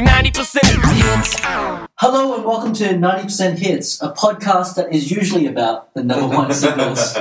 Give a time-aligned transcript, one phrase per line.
[0.00, 1.36] 90% hits.
[1.96, 6.52] Hello and welcome to 90% Hits, a podcast that is usually about the number one
[6.54, 7.14] singles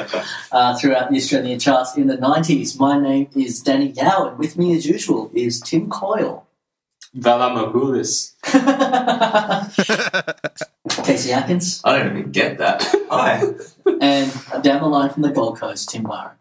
[0.51, 2.79] uh, throughout the Australian charts in the 90s.
[2.79, 6.47] My name is Danny Yao, and with me, as usual, is Tim Coyle,
[7.15, 8.34] Valamagoulis.
[11.06, 12.84] Casey Atkins, I don't even get that.
[13.10, 13.42] Hi.
[14.00, 16.38] and down the line from the Gold Coast, Tim Byron.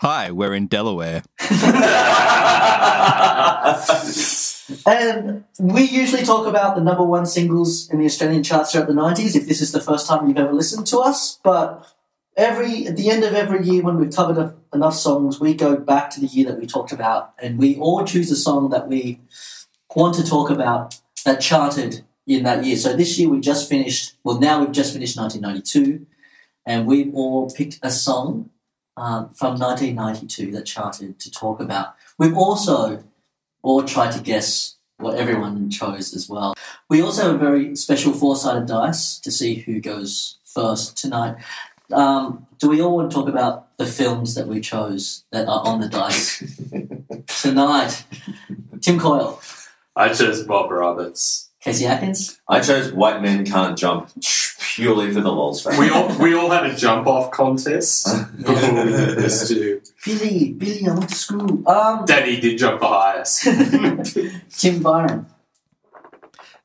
[0.00, 1.24] Hi, we're in Delaware.
[4.86, 8.94] And we usually talk about the number one singles in the Australian charts throughout the
[8.94, 11.38] 90s, if this is the first time you've ever listened to us.
[11.42, 11.86] But
[12.36, 15.76] every at the end of every year, when we've covered a, enough songs, we go
[15.76, 18.88] back to the year that we talked about, and we all choose a song that
[18.88, 19.20] we
[19.94, 22.76] want to talk about that charted in that year.
[22.76, 26.06] So this year we just finished, well, now we've just finished 1992,
[26.66, 28.50] and we've all picked a song
[28.96, 31.94] um, from 1992 that charted to talk about.
[32.18, 33.04] We've also
[33.68, 36.54] all try to guess what everyone chose as well.
[36.88, 41.36] We also have a very special four-sided dice to see who goes first tonight.
[41.92, 45.66] Um, do we all want to talk about the films that we chose that are
[45.66, 46.42] on the dice
[47.42, 48.04] tonight?
[48.80, 49.40] Tim Coyle,
[49.94, 51.47] I chose Bob Roberts.
[51.60, 54.10] Casey Atkins, I chose White Men Can't Jump
[54.60, 55.80] purely for the lols factor.
[55.80, 58.06] We all we all had a jump off contest
[58.38, 59.80] before we did this too.
[60.04, 61.68] Billy, Billy, I went to school.
[61.68, 63.42] Um, Danny did jump the highest.
[64.60, 65.26] Tim Byron.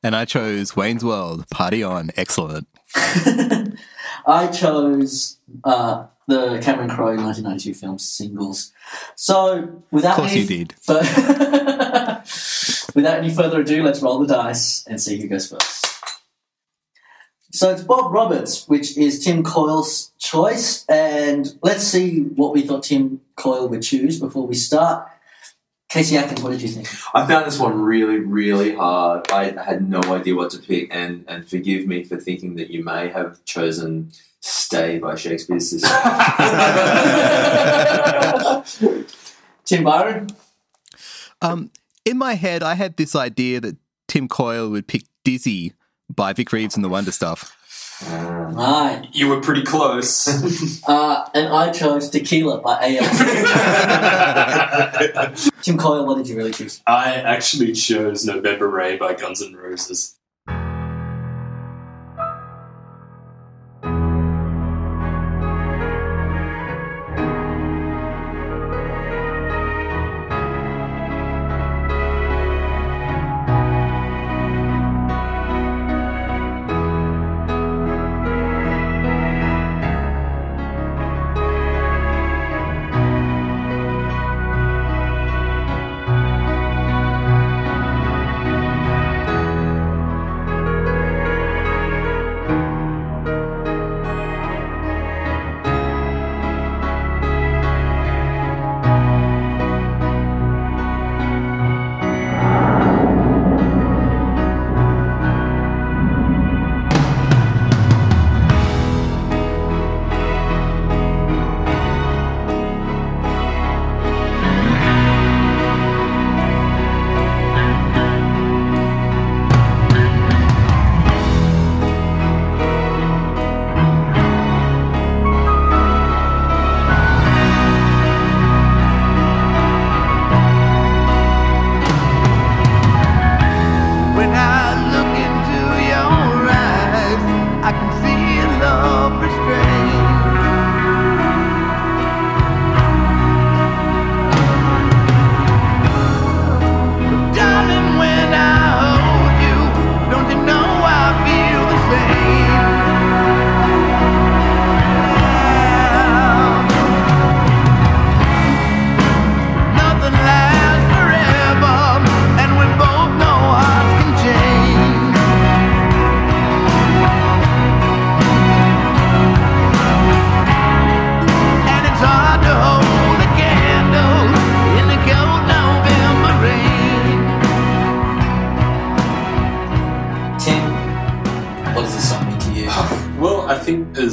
[0.02, 2.68] And I chose Wayne's World, Party On, excellent.
[2.94, 8.72] I chose uh, the Cameron Crowe 1992 film singles.
[9.16, 10.74] So, without Of course any you did.
[10.80, 12.22] fur-
[12.94, 15.86] without any further ado, let's roll the dice and see who goes first.
[17.52, 22.82] So it's Bob Roberts, which is Tim Coyle's choice, and let's see what we thought
[22.82, 25.08] Tim Coyle would choose before we start.
[25.88, 26.88] Casey Atkins, what did you think?
[27.14, 29.30] I found this one really, really hard.
[29.30, 32.82] I had no idea what to pick, and, and forgive me for thinking that you
[32.82, 35.88] may have chosen Stay by Shakespeare's Sister.
[39.64, 40.28] Tim Byron?
[41.40, 41.70] Um,
[42.04, 43.76] in my head, I had this idea that
[44.08, 45.72] Tim Coyle would pick Dizzy
[46.14, 47.56] by Vic Reeves and the Wonder Stuff.
[48.06, 49.08] Right.
[49.12, 50.28] you were pretty close.
[50.86, 53.08] Uh, and I chose Tequila by AL.
[55.62, 56.82] Tim Coyle, what did you really choose?
[56.86, 60.14] I actually chose November Rain by Guns N' Roses.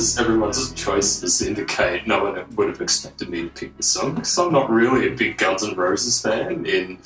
[0.02, 3.86] I think as everyone's choices indicate, no one would have expected me to pick this
[3.86, 6.98] song because I'm not really a big Guns N' Roses fan in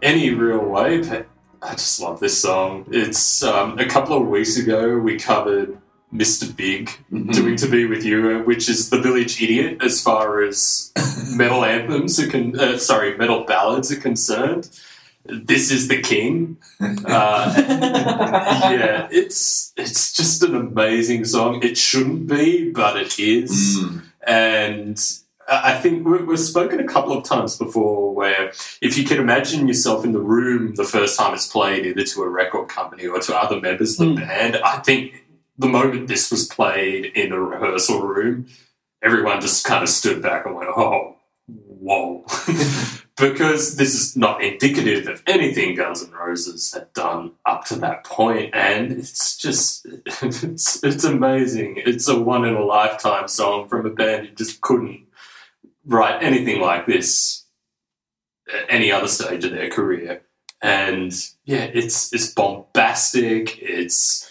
[0.00, 1.26] any real way, but
[1.60, 2.86] I just love this song.
[2.90, 5.76] It's um, a couple of weeks ago we covered
[6.14, 6.56] Mr.
[6.56, 10.92] Big doing To Be With You, uh, which is the Village Idiot as far as
[11.36, 14.70] metal anthems are con- uh, sorry, metal ballads are concerned.
[15.26, 16.56] This is the king.
[17.06, 21.62] Uh, yeah, it's it's just an amazing song.
[21.62, 23.78] It shouldn't be, but it is.
[23.78, 24.02] Mm.
[24.26, 25.12] And
[25.48, 29.68] I think we- we've spoken a couple of times before where if you can imagine
[29.68, 33.18] yourself in the room the first time it's played, either to a record company or
[33.20, 34.26] to other members of the Hmm.
[34.28, 35.24] band, I think
[35.58, 38.46] the moment this was played in a rehearsal room,
[39.02, 41.16] everyone just kind of stood back and went, oh,
[41.46, 42.24] whoa.
[43.16, 48.04] because this is not indicative of anything Guns N' Roses had done up to that
[48.04, 49.86] point, and it's just
[50.22, 51.82] it's, it's amazing.
[51.84, 55.06] It's a one in a lifetime song from a band who just couldn't
[55.86, 57.44] write anything like this
[58.52, 60.22] at any other stage of their career.
[60.60, 61.12] And
[61.44, 64.30] yeah, it's it's bombastic, it's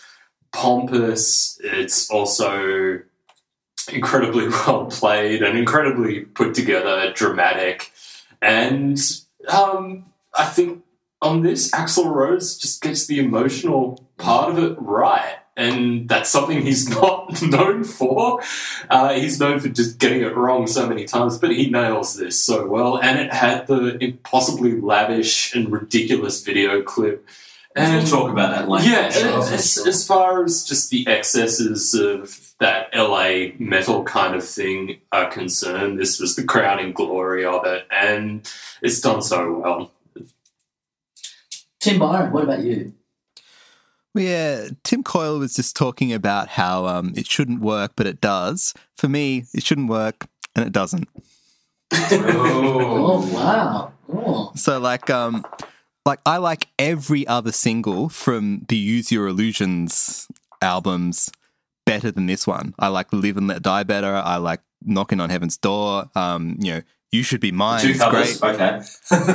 [0.52, 3.00] pompous, it's also
[3.92, 7.92] incredibly well played and incredibly put together, dramatic.
[8.44, 9.00] And
[9.48, 10.84] um, I think
[11.22, 15.38] on this, Axl Rose just gets the emotional part of it right.
[15.56, 18.42] And that's something he's not known for.
[18.90, 22.40] Uh, he's known for just getting it wrong so many times, but he nails this
[22.40, 23.00] so well.
[23.00, 27.26] And it had the impossibly lavish and ridiculous video clip.
[27.76, 28.90] We'll And talk about that later.
[28.90, 29.40] yeah, Sure.
[29.54, 35.30] as, as far as just the excesses of that LA metal kind of thing are
[35.30, 38.50] concerned, this was the crowning glory of it, and
[38.82, 39.92] it's done so well.
[41.80, 42.94] Tim Byron, what about you?
[44.16, 48.22] Well, yeah, Tim Coyle was just talking about how um, it shouldn't work, but it
[48.22, 48.74] does.
[48.96, 51.08] For me, it shouldn't work, and it doesn't.
[52.12, 53.92] Oh, wow.
[54.12, 54.52] Oh.
[54.56, 55.46] So, like, um,
[56.06, 60.28] like I like every other single from the Use Your Illusions
[60.62, 61.32] albums
[61.86, 62.74] better than this one.
[62.80, 64.16] I like Live and Let Die better.
[64.16, 66.10] I like Knocking on Heaven's Door.
[66.16, 67.82] Um, you know, You Should Be Mine.
[67.82, 68.40] Two is covers.
[68.40, 68.54] great.
[68.56, 68.82] Okay.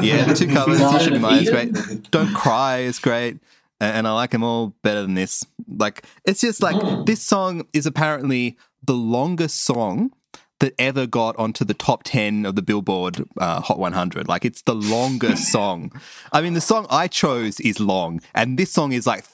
[0.06, 0.80] Yeah, the two covers.
[0.80, 2.10] You Should Be Mine is great.
[2.10, 3.38] Don't Cry is great.
[3.80, 5.44] a- And I like them all better than this.
[5.68, 7.06] Like, it's just like Mm.
[7.06, 10.12] this song is apparently the longest song
[10.60, 14.28] that ever got onto the top 10 of the Billboard uh, Hot 100.
[14.28, 15.92] Like, it's the longest song.
[16.32, 19.24] I mean, the song I chose is long, and this song is like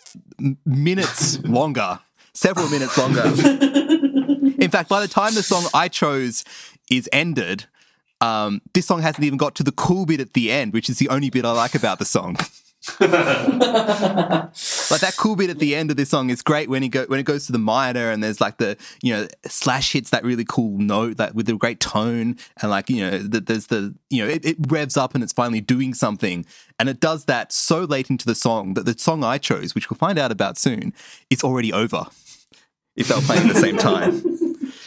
[0.64, 2.00] minutes longer,
[2.32, 3.22] several minutes longer.
[4.58, 6.44] In fact, by the time the song I chose
[6.90, 7.66] is ended,
[8.20, 10.98] um, this song hasn't even got to the cool bit at the end, which is
[10.98, 12.36] the only bit I like about the song.
[13.00, 13.10] like
[15.00, 17.18] that cool bit at the end of this song is great when it go when
[17.18, 20.44] it goes to the minor and there's like the you know slash hits that really
[20.46, 24.22] cool note that with the great tone and like you know the, there's the you
[24.22, 26.44] know it, it revs up and it's finally doing something
[26.78, 29.88] and it does that so late into the song that the song I chose, which
[29.88, 30.92] we'll find out about soon,
[31.30, 32.06] it's already over
[32.96, 34.22] if they were playing at the same time.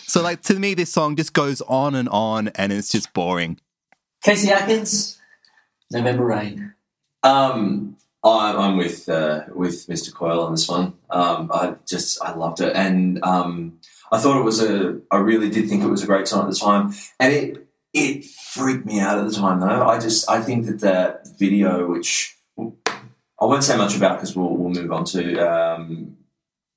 [0.09, 3.59] So like to me, this song just goes on and on and it's just boring.
[4.23, 5.19] Casey Atkins,
[5.91, 6.73] November Rain.
[7.27, 10.13] Um, I'm, I'm with uh, with Mr.
[10.13, 10.93] Coyle on this one.
[11.09, 13.79] Um, I just I loved it, and um,
[14.11, 15.01] I thought it was a.
[15.11, 18.25] I really did think it was a great song at the time, and it it
[18.25, 19.87] freaked me out at the time though.
[19.87, 24.55] I just I think that that video, which I won't say much about because we'll
[24.55, 26.17] we'll move on to um,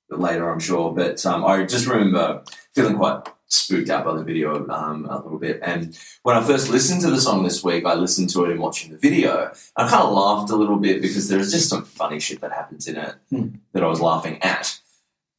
[0.09, 0.93] later, I'm sure.
[0.93, 2.43] But um, I just remember
[2.75, 6.69] feeling quite spooked out by the video um, a little bit, and when I first
[6.69, 9.51] listened to the song this week, I listened to it and watching the video.
[9.75, 12.87] I kind of laughed a little bit because there's just some funny shit that happens
[12.87, 13.47] in it Hmm.
[13.73, 14.79] that I was laughing at.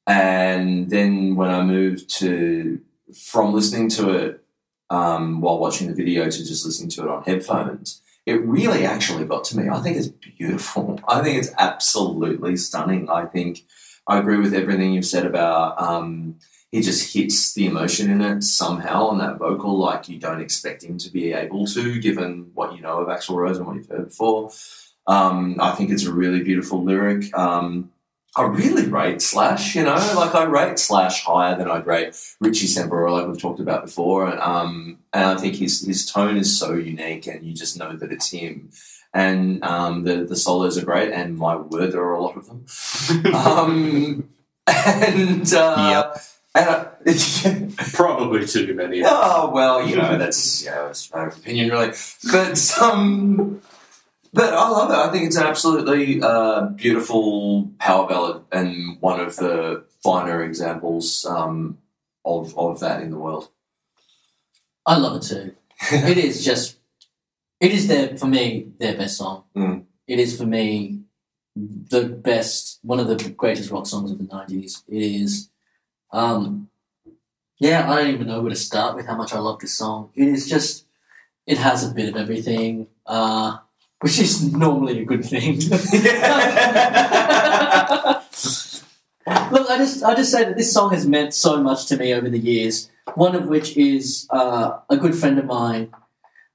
[0.06, 2.80] And then when I moved to
[3.14, 4.44] from listening to it
[4.90, 9.24] um, while watching the video to just listening to it on headphones, it really actually
[9.24, 9.68] got to me.
[9.68, 11.00] I think it's beautiful.
[11.08, 13.08] I think it's absolutely stunning.
[13.10, 13.64] I think
[14.06, 15.80] I agree with everything you've said about.
[15.80, 16.36] Um,
[16.72, 20.82] he just hits the emotion in it somehow on that vocal like you don't expect
[20.82, 23.88] him to be able to, given what you know of Axl Rose and what you've
[23.88, 24.50] heard before.
[25.06, 27.32] Um, I think it's a really beautiful lyric.
[27.36, 27.92] Um,
[28.34, 32.66] I really rate Slash, you know, like I rate Slash higher than I'd rate Richie
[32.66, 34.30] Sambora, like we've talked about before.
[34.30, 37.94] And, um, and I think his, his tone is so unique and you just know
[37.94, 38.70] that it's him.
[39.12, 42.46] And um, the, the solos are great, and my word, there are a lot of
[42.46, 42.64] them.
[43.34, 44.30] um,
[44.66, 46.20] and uh, I,
[47.94, 49.02] Probably too many.
[49.04, 51.92] Oh well, you know that's you know, it's a matter of opinion, really.
[52.30, 53.62] But um,
[54.34, 54.96] but I love it.
[54.96, 61.24] I think it's an absolutely uh, beautiful power ballad and one of the finer examples
[61.24, 61.78] um,
[62.24, 63.48] of of that in the world.
[64.84, 65.54] I love it too.
[65.92, 66.76] it is just,
[67.60, 69.44] it is their for me their best song.
[69.56, 69.84] Mm.
[70.06, 71.00] It is for me
[71.54, 74.82] the best, one of the greatest rock songs of the nineties.
[74.88, 75.50] It is,
[76.12, 76.68] um,
[77.58, 80.10] yeah, I don't even know where to start with how much I love this song.
[80.14, 80.84] It is just,
[81.46, 82.88] it has a bit of everything.
[83.06, 83.58] Uh,
[84.02, 85.54] which is normally a good thing.
[89.52, 92.12] Look, I just I just say that this song has meant so much to me
[92.12, 92.90] over the years.
[93.14, 95.94] One of which is uh, a good friend of mine.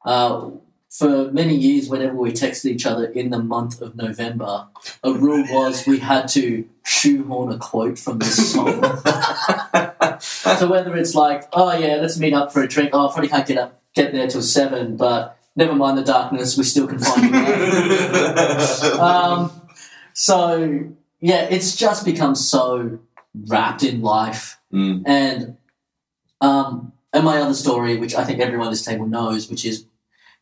[0.06, 0.50] Uh,
[0.90, 4.68] for many years, whenever we texted each other in the month of November,
[5.04, 8.82] a rule was we had to shoehorn a quote from this song.
[10.20, 12.92] so whether it's like, oh yeah, let's meet up for a drink.
[12.94, 16.58] Oh, I probably can't get up, get there till seven, but never mind the darkness,
[16.58, 19.00] we still can find you.
[19.00, 19.52] um,
[20.14, 20.90] so
[21.20, 23.00] yeah, it's just become so
[23.48, 25.04] wrapped in life, Mm.
[25.06, 25.56] and
[26.42, 29.86] um, and my other story, which I think everyone at this table knows, which is,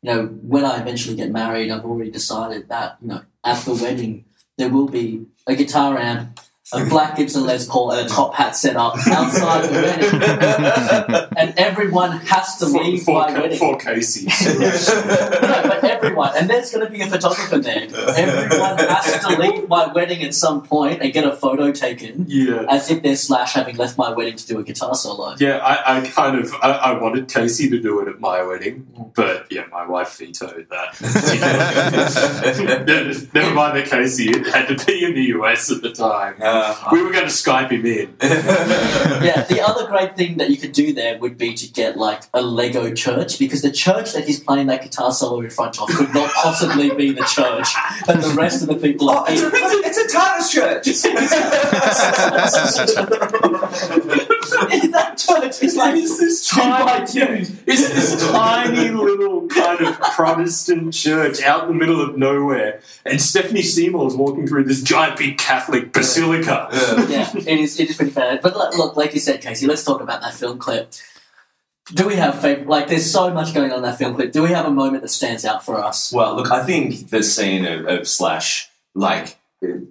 [0.06, 3.74] you know, when I eventually get married, I've already decided that you know at the
[3.74, 6.40] wedding there will be a guitar amp,
[6.74, 11.54] a black Gibson Les Paul, and a top hat set up outside the wedding, and
[11.60, 13.60] everyone has to For, leave for, my Ca- wedding.
[13.60, 14.26] for Casey.
[14.46, 17.84] no, but everyone, and there's going to be a photographer there.
[17.84, 22.66] Everyone has to leave my wedding at some point and get a photo taken, yeah.
[22.68, 25.36] as if they're Slash having left my wedding to do a guitar solo.
[25.40, 28.88] Yeah, I, I kind of I, I wanted Casey to do it at my wedding,
[29.16, 30.96] but yeah, my wife vetoed that.
[32.66, 36.36] Yeah, Never mind that Casey had to be in the US at the time.
[36.56, 38.16] Uh, We were going to Skype him in.
[39.26, 42.24] Yeah, the other great thing that you could do there would be to get like
[42.34, 45.88] a Lego church because the church that he's playing that guitar solo in front of
[45.90, 47.74] could not possibly be the church
[48.06, 49.54] that the rest of the people oh, are it's, a, in.
[49.56, 50.86] it's, a, it's a TARDIS church.
[55.16, 60.00] that church is like It's this two by tiny, it's this tiny little kind of
[60.00, 64.82] Protestant church out in the middle of nowhere, and Stephanie Seymour is walking through this
[64.82, 66.70] giant big Catholic basilica.
[66.72, 67.08] Yeah.
[67.08, 67.80] yeah, it is.
[67.80, 68.42] It is pretty bad.
[68.42, 70.92] But look, look, like you said, Casey, let's talk about that film clip.
[71.94, 72.68] Do we have favorite?
[72.68, 74.32] Like, there's so much going on in that film clip.
[74.32, 76.12] Do we have a moment that stands out for us?
[76.12, 79.38] Well, look, I think the scene of, of Slash, like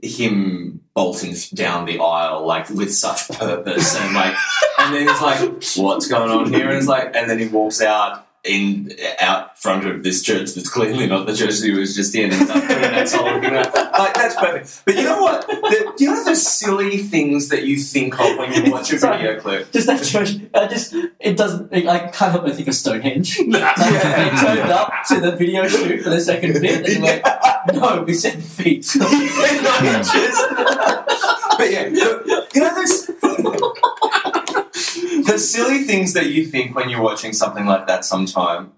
[0.03, 4.35] him bolting down the aisle, like with such purpose, and like,
[4.79, 5.41] and then it's like,
[5.77, 6.69] what's going on here?
[6.69, 10.69] And it's like, and then he walks out in out front of this church that's
[10.69, 13.41] clearly not the church that he was just in, and he's like doing that solo
[13.41, 13.55] thing.
[13.55, 14.83] Like, that's perfect.
[14.85, 15.47] But you know what?
[15.47, 19.19] The, you know the silly things that you think of when you watch a Sorry.
[19.19, 19.73] video clip.
[19.73, 20.37] Just that church.
[20.53, 21.73] I just it doesn't.
[21.73, 23.39] I can't help but think of Stonehenge.
[23.49, 24.31] Like, Yeah.
[24.31, 27.25] They turned up to the video shoot for the second bit, and they went,
[27.75, 30.37] "No, we said feet." not inches."
[31.57, 33.11] but yeah, you know this.
[35.27, 38.73] the silly things that you think when you're watching something like that sometime.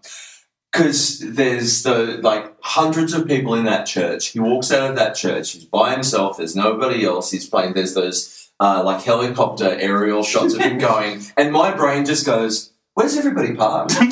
[0.72, 4.28] Because there's the like hundreds of people in that church.
[4.28, 5.52] He walks out of that church.
[5.52, 6.36] He's by himself.
[6.36, 7.30] There's nobody else.
[7.30, 11.22] He's playing there's those uh, like helicopter aerial shots of him going.
[11.36, 13.94] And my brain just goes where's everybody parked?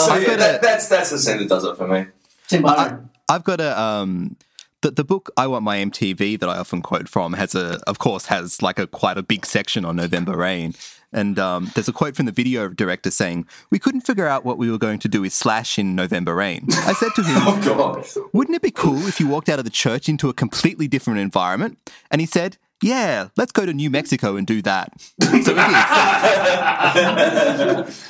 [0.00, 2.06] So yeah, that, that's that's the scene that does it for me.
[2.48, 3.10] Tim Byron.
[3.28, 4.36] I've got a um
[4.82, 7.98] the, the book I Want My MTV that I often quote from has a of
[7.98, 10.74] course has like a quite a big section on November Rain.
[11.12, 14.58] And um, there's a quote from the video director saying, We couldn't figure out what
[14.58, 16.66] we were going to do with Slash in November Rain.
[16.70, 19.64] I said to him, oh god Wouldn't it be cool if you walked out of
[19.64, 21.78] the church into a completely different environment?
[22.12, 24.92] And he said, Yeah, let's go to New Mexico and do that.
[25.20, 25.54] So we did.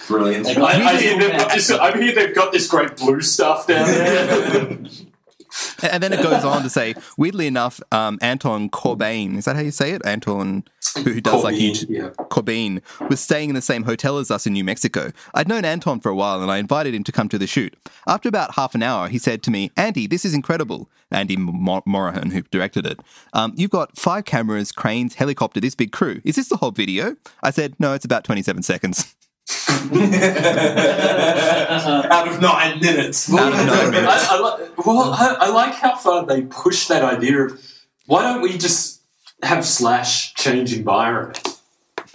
[0.09, 3.67] brilliant I, I, hear they've got this, I hear they've got this great blue stuff
[3.67, 4.85] down there.
[5.83, 9.62] And then it goes on to say, weirdly enough, um, Anton Corbijn, is that how
[9.62, 10.04] you say it?
[10.04, 10.64] Anton,
[10.97, 12.09] who, who does like Corbijn, U2, yeah.
[12.28, 15.12] Corbijn, was staying in the same hotel as us in New Mexico.
[15.35, 17.75] I'd known Anton for a while and I invited him to come to the shoot.
[18.07, 20.90] After about half an hour, he said to me, Andy, this is incredible.
[21.11, 23.00] Andy Mor- Morahan, who directed it.
[23.33, 26.21] Um, you've got five cameras, cranes, helicopter, this big crew.
[26.25, 27.16] Is this the whole video?
[27.42, 29.14] I said, no, it's about 27 seconds.
[32.11, 33.33] out of nine minutes.
[33.33, 34.29] Out of nine minutes.
[34.31, 37.61] I, I, like, well, I, I like how far they push that idea of
[38.07, 39.01] why don't we just
[39.43, 41.61] have Slash change environment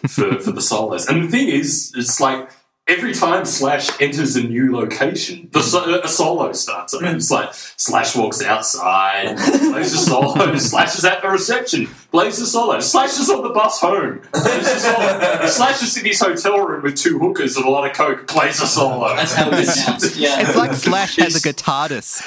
[0.08, 1.08] for, for the solos?
[1.08, 2.50] And the thing is, it's like
[2.87, 6.93] every time Slash enters a new location, the so- a solo starts.
[6.93, 11.87] I mean, it's like Slash walks outside, plays a solo, Slash is at the reception,
[12.11, 16.05] plays a solo, Slash is on the bus home, plays a solo, Slash is in
[16.05, 19.15] his hotel room with two hookers and a lot of coke, plays a solo.
[19.15, 20.17] That's how it sounds.
[20.17, 20.41] Yeah.
[20.47, 22.21] It's like Slash has a guitardus.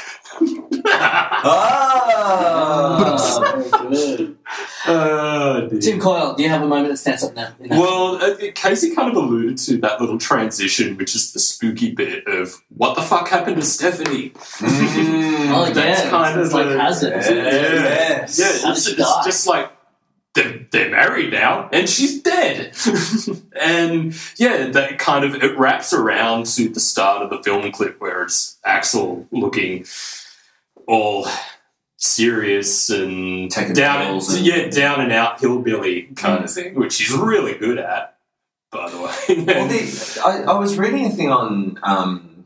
[0.90, 1.44] Ah.
[3.20, 4.34] Oh.
[4.86, 5.68] Oh.
[5.80, 7.48] Tim Coyle, do you have a moment that stands up now?
[7.60, 11.40] in that- Well, uh, Casey kind of alluded to that little transition, which is the
[11.40, 14.30] spooky bit of what the fuck happened to Stephanie.
[14.30, 14.68] Mm.
[15.50, 17.10] oh yeah, that's kind it's of like a- hazard.
[17.12, 17.42] Yeah.
[17.42, 18.38] Yes.
[18.38, 19.70] Yeah, How it's, did it's just like
[20.34, 22.72] they're, they're married now and she's dead.
[23.60, 28.00] and yeah, that kind of it wraps around to the start of the film clip
[28.00, 29.84] where it's Axl looking
[30.88, 31.26] all
[31.98, 37.54] serious and down and- yeah, down and out hillbilly kind of thing, which he's really
[37.58, 38.16] good at,
[38.72, 39.44] by the way.
[39.44, 42.44] Well, the, I, I was reading a thing on um,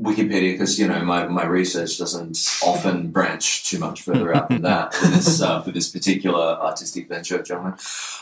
[0.00, 4.62] Wikipedia because you know my, my research doesn't often branch too much further out than
[4.62, 7.74] that for this uh, for this particular artistic venture, gentlemen.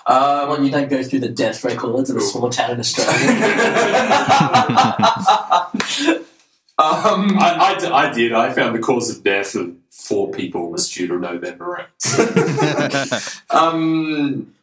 [0.07, 3.11] Um, Well, you don't go through the death records of a small town in Australia.
[6.81, 8.33] um, I, I d- I did.
[8.33, 13.43] I found the cause of death of four people was due to November 8th.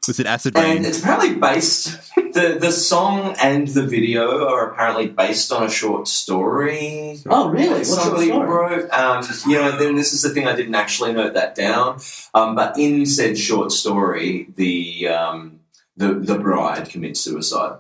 [0.08, 0.78] Was um, it acid rain?
[0.78, 5.70] and it's apparently based the the song and the video are apparently based on a
[5.70, 7.20] short story.
[7.28, 7.70] oh, really?
[7.70, 8.48] What's your somebody story?
[8.48, 8.90] wrote.
[8.92, 12.00] Um, you know, then this is the thing I didn't actually note that down.
[12.34, 15.60] Um, but in said short story, the um,
[15.98, 17.80] the the bride commits suicide.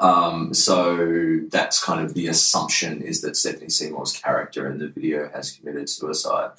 [0.00, 5.28] Um, so that's kind of the assumption is that Stephanie Seymour's character in the video
[5.30, 6.52] has committed suicide.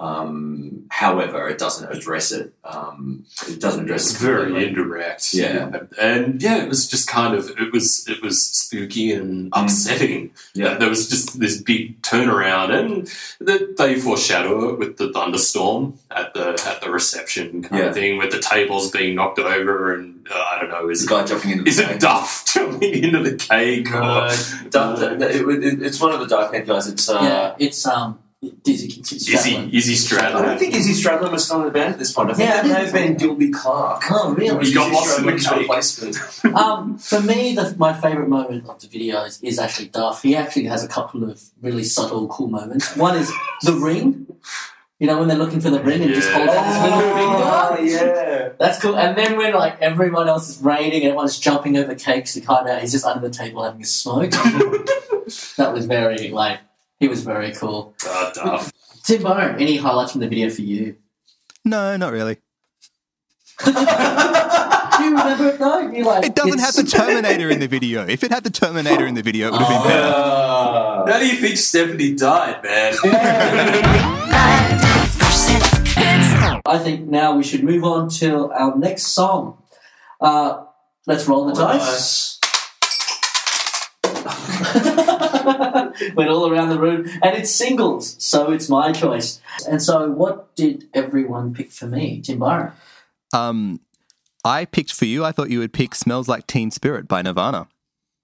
[0.00, 2.54] Um, however, it doesn't address it.
[2.64, 4.68] Um, it doesn't address It's it very completely.
[4.68, 5.34] indirect.
[5.34, 5.80] Yeah.
[6.00, 10.30] and yeah, it was just kind of it was it was spooky and upsetting.
[10.30, 10.32] Mm.
[10.54, 10.74] Yeah.
[10.74, 13.12] there was just this big turnaround, and
[13.46, 17.88] that they foreshadow it with the thunderstorm at the at the reception kind Yeah.
[17.90, 21.14] of thing, with the tables being knocked over, and uh, I don't know, is The
[21.14, 22.00] it guy jumping into the is it cake.
[22.00, 23.92] Duff jumping into the cake?
[23.94, 24.36] or- Uh,
[24.70, 26.86] Duff- it- it- it's one of the dark haired guys.
[26.88, 28.18] It's uh, yeah, it's um,
[28.62, 30.34] Dizzy Kingston Izzy Stradlin.
[30.36, 32.30] I don't think Izzy Stradlin was still in the band at this point.
[32.30, 34.02] I think Yeah, that may have been think Gilby Clarke.
[34.10, 34.64] Oh, really?
[34.66, 36.16] He got Izzy lost in the replacement.
[36.56, 40.22] Um, for me, the, my favourite moment of the video is, is actually Duff.
[40.22, 42.96] He actually has a couple of really subtle, cool moments.
[42.96, 43.30] One is
[43.62, 44.26] the ring.
[44.98, 46.36] You know, when they're looking for the ring and he just Yeah.
[46.38, 47.94] holds out his little Oh, finger.
[47.94, 48.48] yeah.
[48.58, 48.96] That's cool.
[48.96, 52.66] And then when like everyone else is raiding and everyone's jumping over cakes to hide
[52.68, 54.30] out, he's just under the table having a smoke.
[55.56, 56.60] that was very like
[57.00, 57.94] he was very cool.
[58.06, 58.72] Uh, Duff.
[59.04, 60.96] Tim Bone, any highlights from the video for you?
[61.64, 62.36] no, not really.
[63.64, 65.80] Do you remember it though?
[65.90, 68.06] You like It doesn't have the Terminator in the video.
[68.06, 70.06] If it had the Terminator in the video, it would have been better.
[70.06, 72.94] Uh, How do you think Stephanie died, man?
[76.66, 79.62] I think now we should move on to our next song.
[80.20, 80.64] Uh,
[81.06, 82.39] let's roll the dice.
[86.14, 89.40] Went all around the room, and it's singles, so it's my choice.
[89.68, 92.72] And so, what did everyone pick for me, Tim Byron?
[93.32, 93.80] Um,
[94.44, 95.24] I picked for you.
[95.24, 97.68] I thought you would pick "Smells Like Teen Spirit" by Nirvana.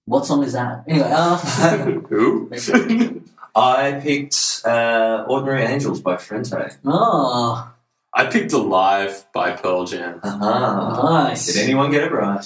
[0.05, 0.83] What song is that?
[0.87, 1.37] Anyway, uh,
[2.09, 2.49] Who?
[3.55, 6.77] I picked uh, Ordinary Angels by Frente.
[6.85, 7.71] oh,
[8.13, 10.19] I picked Alive by Pearl Jam.
[10.23, 11.03] Uh-huh.
[11.03, 11.45] nice.
[11.47, 12.39] Did anyone get it right?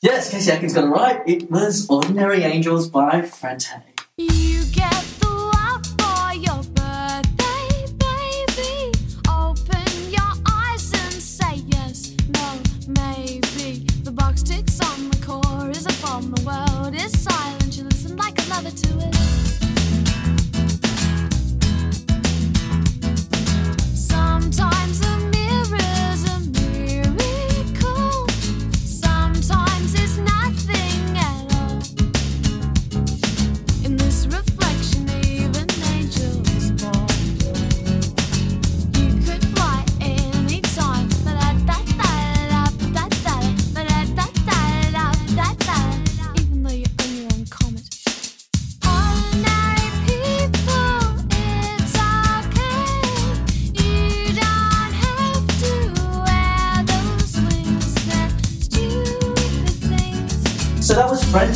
[0.00, 1.22] Yes, Casey Atkins got it right.
[1.26, 3.68] It was "Ordinary Angels" by Frente.
[18.64, 19.47] Listen like a lover to it.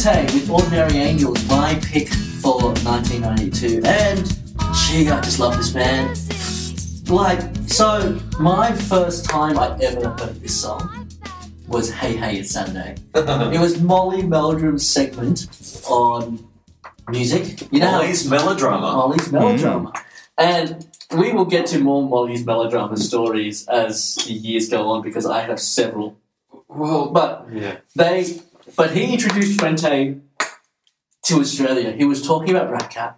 [0.03, 3.83] That was Frente with Ordinary Angels, my pick for 1992.
[3.85, 4.27] And
[4.75, 6.19] gee, I just love this band.
[7.09, 11.09] Like, so my first time I ever heard this song
[11.69, 12.97] was Hey Hey It's Sunday.
[13.15, 15.47] It was Molly Meldrum's segment
[15.89, 16.49] on
[17.09, 17.69] music.
[17.73, 18.93] You know, how- Molly's melodrama.
[18.93, 19.35] Molly's hmm.
[19.35, 19.93] melodrama.
[20.39, 20.87] And
[21.17, 25.43] we will get to more Molly's melodrama stories as the years go on because I
[25.43, 26.17] have several.
[26.69, 27.77] Well, But yeah.
[27.95, 28.41] they,
[28.77, 30.21] but he introduced Frente
[31.25, 31.93] to Australia.
[31.93, 33.15] He was talking about Ratcat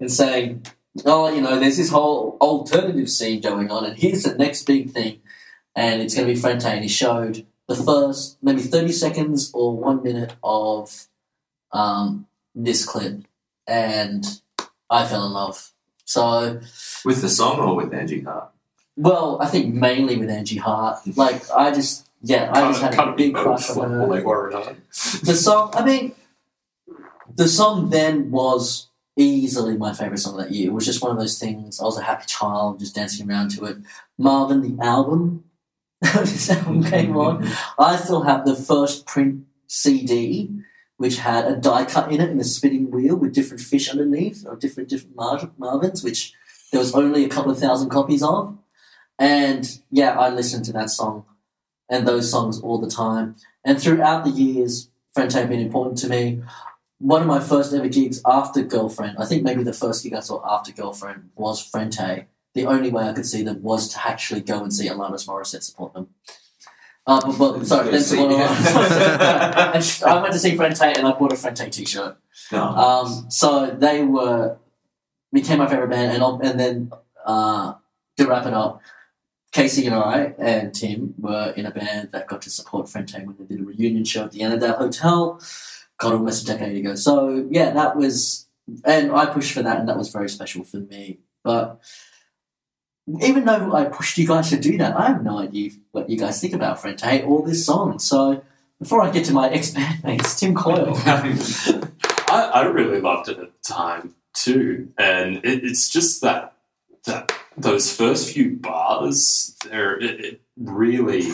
[0.00, 0.66] and saying,
[1.04, 4.90] "Oh, you know, there's this whole alternative scene going on, and here's the next big
[4.90, 5.20] thing,
[5.74, 9.76] and it's going to be Frente." And he showed the first maybe thirty seconds or
[9.76, 11.06] one minute of
[11.72, 13.24] um, this clip,
[13.66, 14.24] and
[14.90, 15.72] I fell in love.
[16.04, 16.60] So
[17.04, 18.50] With the song or with Angie Hart?
[18.96, 20.98] Well, I think mainly with Angie Hart.
[21.16, 24.06] Like, I just, yeah, I just had a big crush on her.
[24.06, 24.76] Like Warren Hart.
[25.22, 26.14] The song, I mean,
[27.34, 30.70] the song then was easily my favorite song that year.
[30.70, 31.80] It was just one of those things.
[31.80, 33.76] I was a happy child, just dancing around to it.
[34.16, 35.44] Marvin, the album,
[36.00, 37.46] this album came on.
[37.78, 40.50] I still have the first print CD,
[40.96, 44.46] which had a die cut in it and a spinning wheel with different fish underneath,
[44.46, 46.32] or different different Mar- Marvins, which
[46.72, 48.56] there was only a couple of thousand copies of.
[49.18, 51.26] And yeah, I listened to that song
[51.88, 53.36] and those songs all the time.
[53.64, 56.42] And throughout the years, Frente have been important to me.
[56.98, 60.20] One of my first ever gigs after Girlfriend, I think maybe the first gig I
[60.20, 62.26] saw after Girlfriend was Frente.
[62.54, 65.62] The only way I could see them was to actually go and see Alanis Morissette
[65.62, 66.08] support them.
[67.06, 69.72] Uh, but, but sorry, then See, to yeah.
[69.74, 72.16] And I went to see Frente and I bought a Frente t-shirt.
[72.50, 72.62] No.
[72.62, 74.56] Um, so they were
[75.32, 76.92] became my favorite band, and and then
[77.26, 77.74] uh,
[78.16, 78.80] to wrap it up,
[79.54, 83.36] Casey and I and Tim were in a band that got to support Frente when
[83.38, 85.40] they did a reunion show at the end of that Hotel.
[85.98, 86.96] God, almost a decade ago.
[86.96, 88.48] So yeah, that was,
[88.84, 91.20] and I pushed for that, and that was very special for me.
[91.44, 91.80] But
[93.22, 96.18] even though I pushed you guys to do that, I have no idea what you
[96.18, 98.00] guys think about Frente or this song.
[98.00, 98.42] So
[98.80, 100.94] before I get to my ex bandmates, Tim Coyle.
[102.28, 106.54] I, I really loved it at the time too, and it, it's just that
[107.06, 111.32] that those first few bars, there it, it really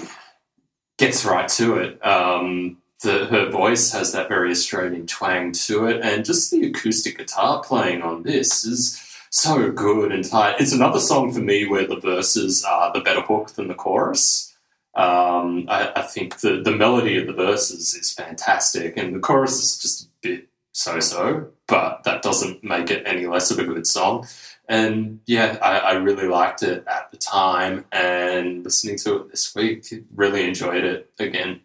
[0.99, 2.05] gets right to it.
[2.07, 7.19] Um, the, her voice has that very Australian twang to it, and just the acoustic
[7.19, 10.61] guitar playing on this is so good and tight.
[10.61, 14.55] It's another song for me where the verses are the better hook than the chorus.
[14.95, 19.63] Um, I, I think the, the melody of the verses is fantastic, and the chorus
[19.63, 23.65] is just a bit so so, but that doesn't make it any less of a
[23.65, 24.27] good song.
[24.71, 29.53] And yeah, I, I really liked it at the time, and listening to it this
[29.53, 31.63] week, really enjoyed it again.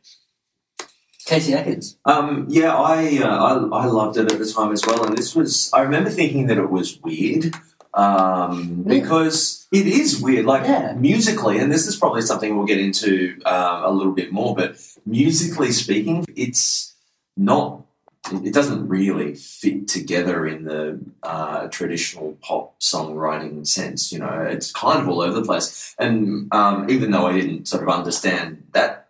[1.27, 1.97] Casey Atkins.
[2.05, 3.27] Um, yeah, I, uh,
[3.71, 6.47] I I loved it at the time as well, and this was I remember thinking
[6.47, 7.53] that it was weird
[7.93, 8.99] um, Yeah.
[8.99, 10.93] because it is weird, like Yeah.
[10.93, 14.55] musically, and this is probably something we'll get into um, a little bit more.
[14.55, 16.95] But musically speaking, it's
[17.37, 17.84] not.
[18.31, 24.11] It doesn't really fit together in the uh, traditional pop songwriting sense.
[24.11, 25.95] You know, it's kind of all over the place.
[25.99, 29.05] And um, even though I didn't sort of understand that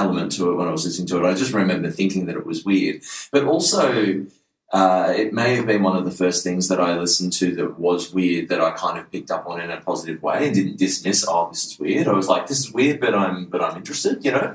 [0.00, 1.28] element to it when I was listening to it.
[1.28, 3.02] I just remember thinking that it was weird.
[3.30, 4.26] But also,
[4.72, 7.78] uh, it may have been one of the first things that I listened to that
[7.78, 10.78] was weird that I kind of picked up on in a positive way and didn't
[10.78, 11.24] dismiss.
[11.28, 12.08] Oh, this is weird.
[12.08, 14.24] I was like, this is weird, but I'm but I'm interested.
[14.24, 14.54] You know,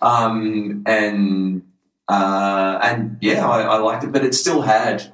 [0.00, 1.62] um, and
[2.08, 4.12] uh, and yeah, I, I liked it.
[4.12, 5.12] But it still had.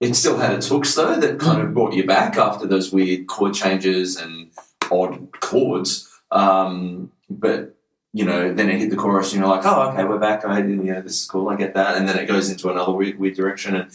[0.00, 3.28] It still had its hooks though that kind of brought you back after those weird
[3.28, 4.50] chord changes and
[4.90, 6.08] odd chords.
[6.32, 7.76] Um, but
[8.12, 10.44] you know, then it hit the chorus and you're like, oh, okay, we're back.
[10.44, 11.48] I, you know, this is cool.
[11.48, 11.96] I get that.
[11.96, 13.74] And then it goes into another weird, weird direction.
[13.74, 13.90] And,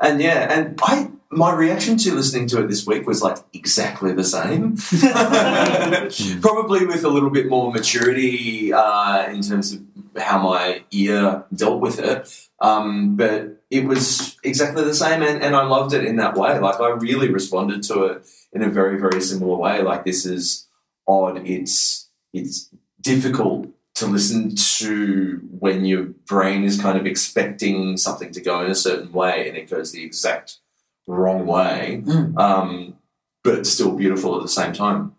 [0.00, 4.12] and yeah, and I, my reaction to listening to it this week was like exactly
[4.12, 4.76] the same.
[6.40, 9.82] Probably with a little bit more maturity uh, in terms of
[10.20, 12.48] how my ear dealt with it.
[12.60, 15.22] Um, but it was exactly the same.
[15.22, 16.58] And, and I loved it in that way.
[16.58, 19.82] Like, I really responded to it in a very, very similar way.
[19.82, 20.66] Like, this is
[21.06, 21.46] odd.
[21.46, 23.68] It's, it's difficult
[24.00, 28.74] to listen to when your brain is kind of expecting something to go in a
[28.74, 30.58] certain way and it goes the exact
[31.06, 32.38] wrong way, Mm.
[32.38, 32.96] um,
[33.42, 35.14] but still beautiful at the same time.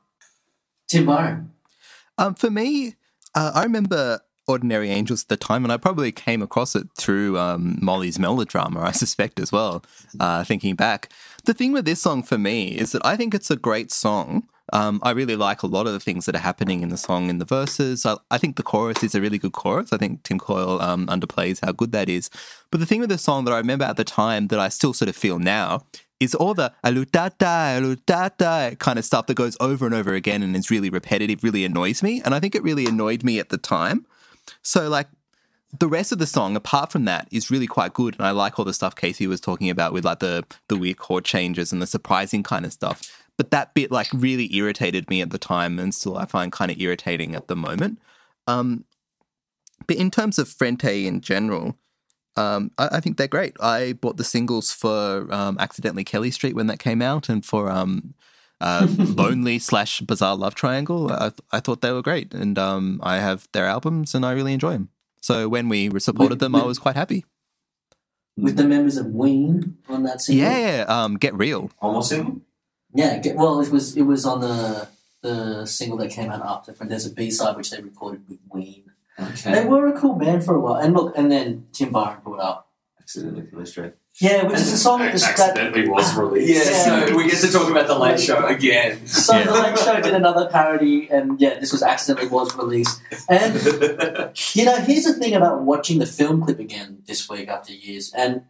[0.88, 1.52] Tim Byron.
[2.18, 2.96] Um, for me,
[3.34, 7.38] uh, I remember Ordinary Angels at the time, and I probably came across it through
[7.40, 9.84] um, Molly's melodrama, I suspect as well,
[10.20, 11.10] uh, thinking back.
[11.46, 14.44] The thing with this song for me is that I think it's a great song.
[14.74, 17.30] Um, I really like a lot of the things that are happening in the song
[17.30, 18.06] in the verses.
[18.06, 19.92] I, I think the chorus is a really good chorus.
[19.92, 22.30] I think Tim Coyle um, underplays how good that is.
[22.72, 24.94] But the thing with the song that I remember at the time that I still
[24.94, 25.84] sort of feel now
[26.22, 30.56] is all the alutata, alutata kind of stuff that goes over and over again and
[30.56, 32.22] is really repetitive, really annoys me.
[32.24, 34.06] And I think it really annoyed me at the time.
[34.62, 35.08] So, like,
[35.78, 38.16] the rest of the song, apart from that, is really quite good.
[38.16, 40.98] And I like all the stuff Casey was talking about with like the, the weird
[40.98, 43.02] chord changes and the surprising kind of stuff.
[43.42, 46.70] But that bit, like, really irritated me at the time and still I find kind
[46.70, 47.98] of irritating at the moment.
[48.46, 48.86] Um,
[49.88, 51.76] but in terms of Frente in general,
[52.38, 53.56] um, I, I think they're great.
[53.60, 57.72] I bought the singles for um, Accidentally Kelly Street when that came out, and for
[57.72, 58.14] um,
[58.60, 61.12] uh, Lonely slash Bizarre Love Triangle.
[61.12, 64.54] I, I thought they were great, and um, I have their albums, and I really
[64.54, 64.90] enjoy them.
[65.20, 67.26] So when we supported them, I was quite happy.
[68.38, 70.46] with the members of Ween on that single.
[70.46, 71.72] Yeah, um, get real.
[71.82, 72.42] Almost single?
[72.94, 73.18] Yeah.
[73.18, 74.88] get- Well, it was it was on the
[75.22, 76.76] the single that came out after.
[76.80, 78.84] And there's a B side which they recorded with Ween.
[79.20, 79.52] Okay.
[79.54, 80.76] They were a cool band for a while.
[80.76, 82.70] And look, and then Tim Byron brought up.
[83.00, 83.94] Accidentally Kelly Street.
[84.20, 86.66] Yeah, which is a song that, that accidentally was released.
[86.66, 89.06] Yeah, so we get to talk about the late show again.
[89.08, 89.44] So Yeah.
[89.46, 93.00] the Late Show did another parody, and yeah, this was accidentally was released.
[93.30, 93.54] And
[94.54, 98.12] you know, here's the thing about watching the film clip again this week after years.
[98.14, 98.44] And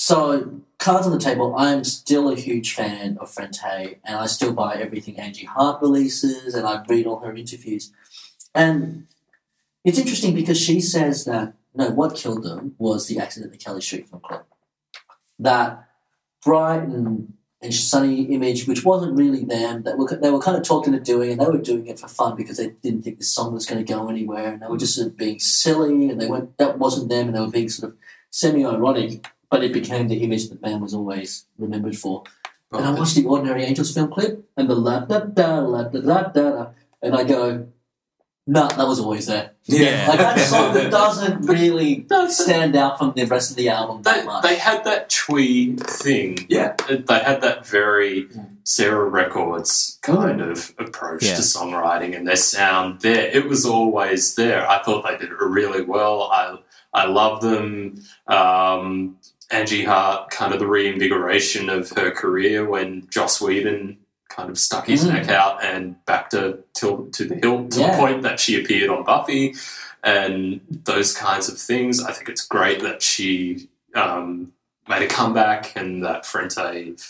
[0.00, 1.56] so, cards on the table.
[1.58, 6.54] I'm still a huge fan of Frente, and I still buy everything Angie Hart releases,
[6.54, 7.90] and I read all her interviews.
[8.54, 9.08] And
[9.82, 13.64] it's interesting because she says that no, what killed them was the accident at the
[13.64, 14.44] Kelly Street Film Club.
[15.40, 15.88] That
[16.44, 19.82] bright and and sunny image, which wasn't really them.
[19.82, 22.06] That were they were kind of talking to doing, and they were doing it for
[22.06, 24.78] fun because they didn't think the song was going to go anywhere, and they were
[24.78, 27.68] just sort of being silly, and they went that wasn't them, and they were being
[27.68, 27.98] sort of
[28.30, 29.26] semi-ironic.
[29.50, 32.24] But it became the image that the band was always remembered for.
[32.70, 36.00] And I watched the Ordinary Angels film clip, and the la da da la da
[36.00, 36.66] da da da,
[37.00, 37.68] and I go,
[38.46, 39.52] nah, that was always there.
[39.64, 40.06] Yeah.
[40.08, 44.20] Like that song that doesn't really stand out from the rest of the album that
[44.20, 44.42] They, much.
[44.42, 46.46] they had that twee thing.
[46.50, 46.74] Yeah.
[46.88, 48.28] They had that very
[48.64, 51.34] Sarah Records kind of approach Yeah.
[51.36, 53.28] to songwriting and their sound there.
[53.28, 54.68] It was always there.
[54.68, 56.22] I thought they did it really well.
[56.24, 56.56] I
[56.94, 58.02] I love them.
[58.26, 59.17] Um,
[59.50, 64.86] Angie Hart, kind of the reinvigoration of her career when Joss Whedon kind of stuck
[64.86, 65.12] his Mm.
[65.12, 67.90] neck out and backed her to, to the hilt to Yeah.
[67.92, 69.54] the point that she appeared on Buffy
[70.04, 72.04] and those kinds of things.
[72.04, 74.52] I think it's great that she um,
[74.88, 77.02] made a comeback and that Frente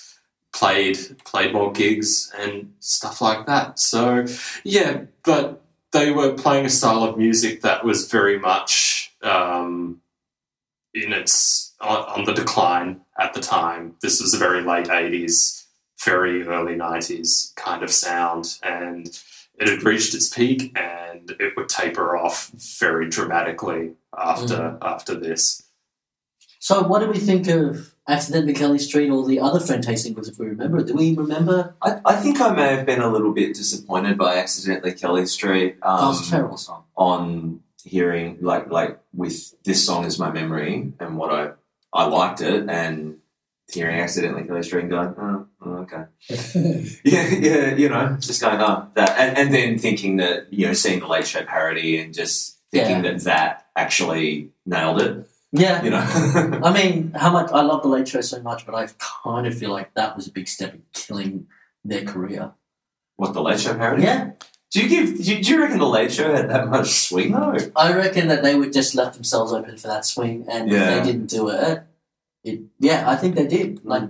[0.53, 3.79] played played more gigs and stuff like that.
[3.79, 4.25] So
[4.65, 5.61] yeah, but
[5.93, 10.01] they were playing a style of music that was very much um,
[10.95, 13.95] in its on, on the decline at the time.
[14.03, 15.67] This was a very late eighties,
[16.05, 19.09] very early nineties kind of sound, and
[19.59, 25.63] it had reached its peak, and it would taper off very dramatically after after this.
[26.61, 30.39] So, what do we think of Accidentally Kelly Street or the other Frente singles, if
[30.39, 30.83] we remember?
[30.83, 31.77] Do we remember?
[31.83, 35.77] I, I think I may have been a little bit disappointed by accidentally Kelly Street.
[35.83, 36.85] Um, that was a terrible song.
[36.97, 41.53] on hearing like like with this song as my memory and what I
[41.93, 43.19] I liked it and
[43.73, 46.05] hearing accidentally Kelly Street and going oh, oh, okay.
[47.05, 50.73] Yeah yeah you know just going oh that and, and then thinking that you know
[50.73, 55.83] seeing the Late Show parody and just thinking that that actually nailed it Yeah.
[55.83, 56.05] you know?
[56.63, 58.87] I mean, how much I love the Late Show so much, but I
[59.25, 61.47] kind of feel like that was a big step in killing
[61.85, 62.53] their career.
[63.17, 64.03] what the Late Show parody?
[64.03, 64.33] Yeah,
[64.71, 67.33] do you give do you, do you reckon the Late Show had that much swing
[67.33, 70.99] though I reckon that they would just left themselves open for that swing, and Yeah.
[70.99, 71.83] if they didn't do it,
[72.45, 73.85] it yeah, I think they did.
[73.85, 74.05] Like,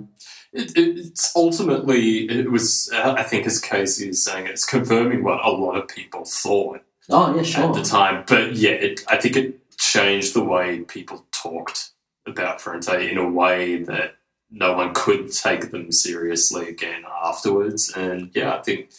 [0.52, 5.22] It, it, it's ultimately it was uh, I think as Casey is saying it's confirming
[5.22, 7.64] what a lot of people thought oh yeah, sure.
[7.64, 8.24] at the time.
[8.26, 11.90] But yeah, it, I think it changed the way people talked
[12.26, 14.16] about Frente in a way that
[14.50, 17.92] no one could take them seriously again afterwards.
[17.94, 18.90] And yeah, I think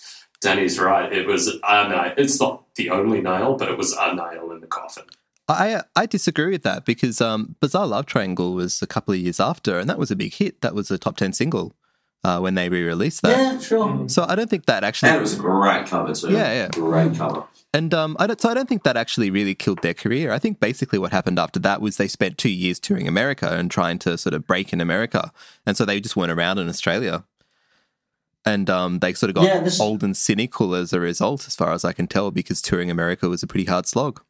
[0.42, 1.12] Danny's right.
[1.12, 2.14] It was a nail.
[2.18, 5.06] It's not the only nail, but it was a nail in the coffin.
[5.48, 9.40] I I disagree with that because um, Bizarre Love Triangle was a couple of years
[9.40, 10.62] after, and that was a big hit.
[10.62, 11.76] That was a top ten single
[12.24, 13.38] uh, when they re-released that.
[13.38, 14.08] yeah, sure.
[14.10, 15.10] So I don't think that actually.
[15.10, 16.68] and it was a great cover too Yeah, yeah.
[16.70, 19.94] great cover And um, I don't, so I don't think that actually really killed their
[19.94, 20.32] career.
[20.32, 23.72] I think basically what happened after that was they spent two years touring America and
[23.72, 25.32] trying to sort of break in America,
[25.66, 27.24] and so they just weren't around in Australia.
[28.46, 31.56] And um, they sort of got Yeah, this- old and cynical as a result, as
[31.56, 34.22] far as I can tell, because touring America was a pretty hard slog.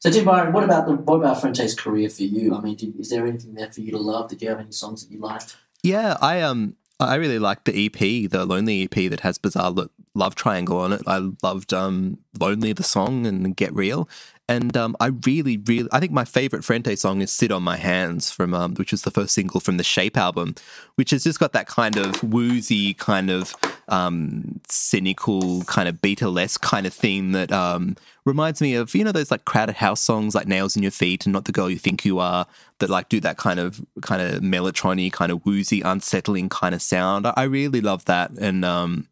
[0.00, 2.54] So, Tim Byron, what about the what about Frente's career for you?
[2.54, 4.28] I mean, did, is there anything there for you to love?
[4.28, 5.56] Did you have any songs that you liked?
[5.82, 9.70] Yeah, I um, I really liked the EP, the Lonely EP that has Bizarre
[10.16, 11.02] Love Triangle on it.
[11.06, 14.08] I loved um, Lonely the song and Get Real,
[14.48, 17.76] and um, I really, really, I think my favorite Frente song is "Sit on My
[17.76, 20.54] Hands" from um, which is the first single from the Shape album,
[20.94, 23.56] which has just got that kind of woozy, kind of
[23.88, 29.10] um, cynical, kind of beta-less kind of theme that um, reminds me of you know
[29.10, 31.78] those like crowded house songs like "Nails in Your Feet" and "Not the Girl You
[31.78, 32.46] Think You Are"
[32.78, 36.82] that like do that kind of kind of melancholy, kind of woozy, unsettling kind of
[36.82, 37.26] sound.
[37.26, 39.08] I, I really love that, and um,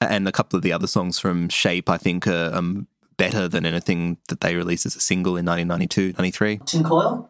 [0.00, 3.66] and a couple of the other songs from Shape, I think, are um, better than
[3.66, 6.60] anything that they released as a single in 1992, 93.
[6.64, 7.28] Tim Coyle?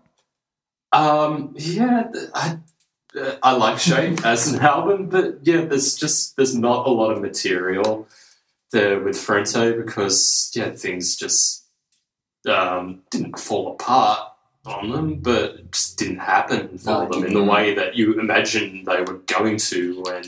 [0.92, 2.58] Um, yeah, I
[3.18, 7.10] uh, I like Shape as an album, but yeah, there's just there's not a lot
[7.10, 8.06] of material
[8.72, 11.64] there with Frente because yeah, things just
[12.48, 14.32] um, didn't fall apart
[14.66, 18.18] on them, but it just didn't happen for No, them in the way that you
[18.18, 20.24] imagine they were going to when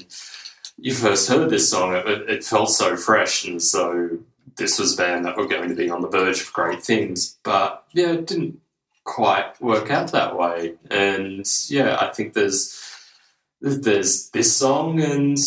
[0.81, 4.19] you first heard this song, it, it felt so fresh and so
[4.57, 7.37] this was a band that were going to be on the verge of great things.
[7.43, 8.61] But yeah, it didn't
[9.05, 10.75] quite work out that way.
[10.91, 12.73] And yeah, I think there's
[13.61, 15.39] there's this song and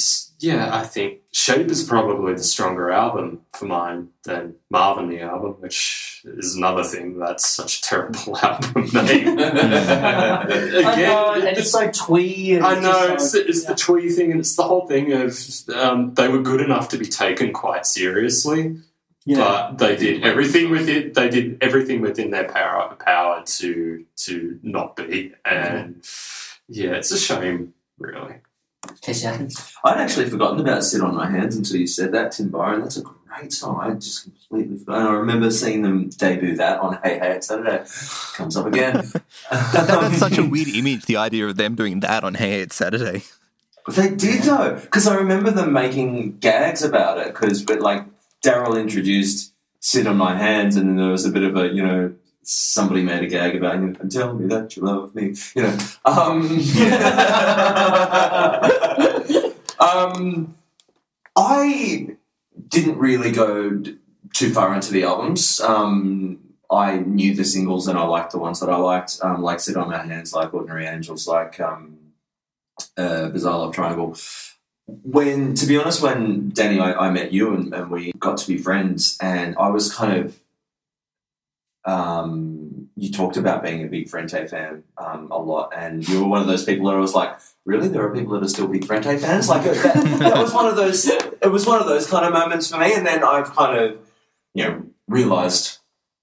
[0.44, 5.56] yeah, I think Shape is probably the stronger album for mine than Marvin the album,
[5.60, 9.40] which is another thing that's such a terrible album name.
[9.40, 12.56] I know, and Again, it's so twee.
[12.56, 15.14] And I know it's, so- the, it's the twee thing, and it's the whole thing
[15.14, 15.40] of
[15.74, 18.78] um, they were good enough to be taken quite seriously,
[19.26, 19.38] yeah.
[19.38, 24.98] but they did everything within they did everything within their power power to to not
[24.98, 26.04] be, and
[26.68, 28.36] yeah, it's a shame, really.
[29.02, 29.74] Casey Atkins.
[29.84, 32.82] I'd actually forgotten about Sit on My Hands until you said that, Tim Byron.
[32.82, 33.80] That's a great song.
[33.82, 35.00] I just completely forgot.
[35.00, 37.84] And I remember seeing them debut that on Hey Hey It's Saturday.
[38.36, 39.04] Comes up again.
[39.52, 42.62] That, that was such a weird image, the idea of them doing that on Hey
[42.62, 43.24] It's Saturday.
[43.88, 47.28] They did though, because I remember them making gags about it.
[47.28, 48.06] Because, but like
[48.44, 51.84] Daryl introduced "Sit on My Hands," and then there was a bit of a, you
[51.86, 55.64] know, somebody made a gag about you and "Tell me that you love me," you
[55.64, 55.78] know.
[56.06, 56.60] Um,
[59.80, 60.56] um,
[61.36, 62.18] I
[62.68, 63.98] didn't really go d-
[64.34, 65.62] too far into the albums.
[65.62, 69.60] Um, I knew the singles and I liked the ones that I liked, um, like
[69.60, 71.60] "Sit on My Hands," like "Ordinary Angels," like.
[71.60, 72.00] Um,
[72.98, 74.16] uh, Bizarre Love Triangle.
[74.86, 78.48] When, to be honest, when Danny, I, I met you and, and we got to
[78.48, 80.40] be friends, and I was kind of,
[81.86, 86.28] um, you talked about being a big Frente fan um, a lot, and you were
[86.28, 88.68] one of those people that I was like, really, there are people that are still
[88.68, 89.50] big Frente fans.
[89.50, 91.06] Like that, that was one of those.
[91.08, 94.00] It was one of those kind of moments for me, and then I've kind of,
[94.54, 95.80] you know, realized.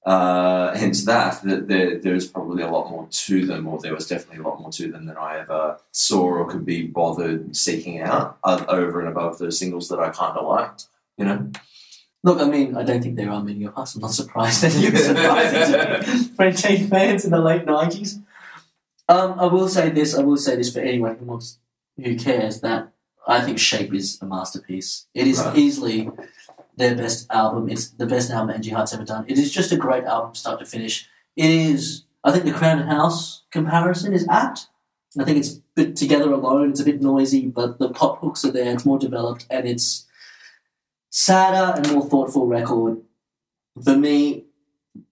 [0.07, 4.09] Uh, hence that, that there, there's probably a lot more to them, or there was
[4.09, 8.01] definitely a lot more to them than I ever saw or could be bothered seeking
[8.01, 10.87] out uh, over and above those singles that I kind of liked.
[11.19, 11.51] You know,
[12.23, 13.95] Look, I mean, I don't think there are many of us.
[13.95, 16.35] I'm not surprised that you're surprised.
[16.37, 18.19] Frente fans in the late nineties.
[19.09, 20.15] Um, I will say this.
[20.15, 21.59] I will say this for anyone who wants,
[21.97, 22.61] who cares.
[22.61, 22.93] That
[23.27, 25.07] I think Shape is a masterpiece.
[25.15, 25.57] It is Right.
[25.57, 26.11] easily
[26.77, 27.69] their best album.
[27.71, 29.25] It's the best album Angie Hart's ever done.
[29.29, 31.09] It is just a great album, start to finish.
[31.37, 32.05] It is.
[32.23, 34.67] I think the Crowded House comparison is apt.
[35.19, 36.71] I think it's a bit together alone.
[36.71, 38.73] It's a bit noisy, but the pop hooks are there.
[38.75, 40.07] It's more developed, and it's
[41.11, 43.03] sadder and more thoughtful record.
[43.83, 44.45] For me,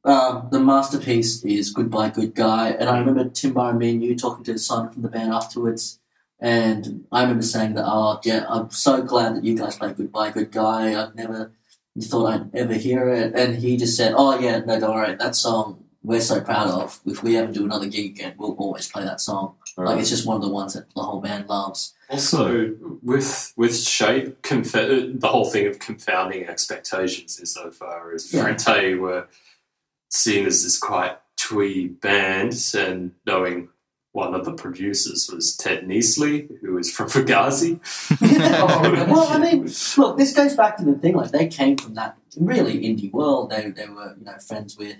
[0.04, 2.70] um, the masterpiece is Goodbye Good Guy.
[2.70, 6.00] And I remember Tim Byron, me and you talking to Simon from the band afterwards.
[6.40, 10.30] And I remember saying that, oh, yeah, I'm so glad that you guys play Goodbye
[10.30, 11.00] Good Guy.
[11.00, 11.52] I've never
[12.00, 13.34] thought I'd ever hear it.
[13.34, 15.14] And he just said, oh, yeah, no, don't worry.
[15.16, 17.00] That song we're so proud of.
[17.06, 19.56] If we ever do another gig again, we'll always play that song.
[19.86, 21.94] Like, it's just one of the ones that the whole band loves.
[22.10, 28.42] Also, with with shape, conf- uh, the whole thing of confounding expectations insofar as Yeah.
[28.42, 29.28] Frente were
[30.10, 33.68] seen as this quite twee band, and knowing
[34.12, 37.78] one of the producers was Ted Niceley, who is from Fugazi.
[38.60, 41.14] Oh, well, I mean, look, this goes back to the thing.
[41.14, 43.50] Like they came from that really indie world.
[43.50, 44.96] They they were you know friends with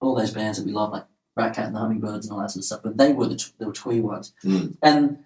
[0.00, 1.04] all those bands that we love, like
[1.40, 2.80] Ratcat and the Hummingbirds and all that sort of stuff.
[2.82, 4.76] But they were the t- they twee ones, Mm.
[4.82, 5.18] and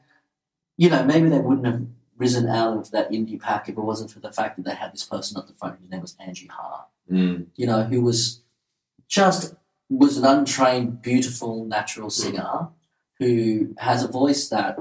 [0.76, 1.82] you know maybe they wouldn't have
[2.16, 4.92] risen out of that indie pack if it wasn't for the fact that they had
[4.92, 6.86] this person at the front whose name was Angie Hart.
[7.10, 7.46] Mm.
[7.56, 8.40] You know, who was
[9.08, 9.54] just
[9.90, 12.68] was an untrained, beautiful, natural singer
[13.18, 14.78] who has a voice that.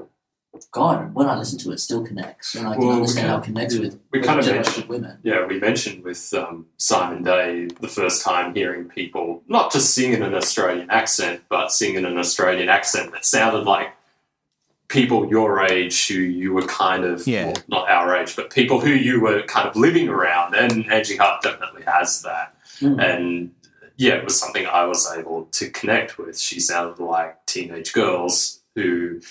[0.71, 3.43] God, when I listen to it, still connects, and I can Well, understand how it
[3.43, 5.17] can- connects with we kind of generation mentioned- women.
[5.23, 10.13] Yeah, we mentioned with um, Simon Day the first time hearing people not just sing
[10.13, 13.93] in an Australian accent, but sing in an Australian accent that sounded like
[14.89, 17.45] people your age who you were kind of, Yeah.
[17.47, 20.53] well, not our age, but people who you were kind of living around.
[20.55, 22.55] And Angie Hart definitely has that.
[22.79, 23.03] Mm.
[23.03, 23.51] And
[23.97, 26.37] yeah, it was something I was able to connect with.
[26.39, 29.21] She sounded like teenage girls who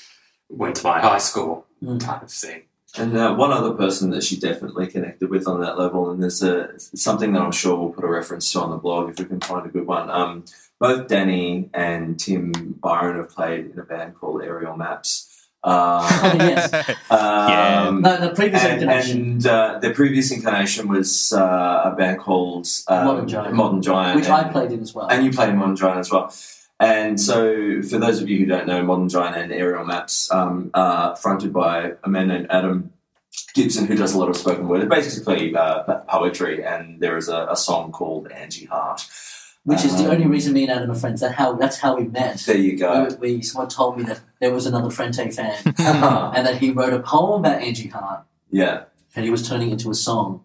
[0.57, 2.01] went to my high school Mm.
[2.01, 2.63] kind of thing.
[2.97, 6.43] And uh, one other person that she definitely connected with on that level, and there's
[6.45, 9.25] a something that I'm sure we'll put a reference to on the blog if we
[9.25, 10.09] can find a good one.
[10.11, 10.45] Um,
[10.79, 15.29] both Danny and Tim Byron have played in a band called Aerial Maps.
[15.65, 16.07] Uh,
[16.39, 16.73] yes.
[17.11, 22.19] um, No, the previous and, incarnation, and uh, their previous incarnation was uh, a band
[22.21, 23.55] called um, Modern Giant.
[23.55, 25.09] Modern Giant, which and- I played in as well.
[25.09, 26.33] and you play Modern Giant as well.
[26.83, 30.71] And so, for those of you who don't know, Modern Giant and Aerial Maps um,
[30.75, 32.93] are fronted by a man named Adam
[33.55, 36.65] Gibson, who does a lot of spoken word, basically uh, poetry.
[36.65, 39.07] And there is a, a song called Angie Hart.
[39.63, 41.21] which is the um, only reason me and Adam are friends.
[41.21, 42.41] That how that's how we met.
[42.41, 43.09] There you go.
[43.21, 46.93] We, we someone told me that there was another Frente fan, and that he wrote
[46.93, 48.85] a poem about Angie Hart, Yeah.
[49.15, 50.43] and he was turning it into a song.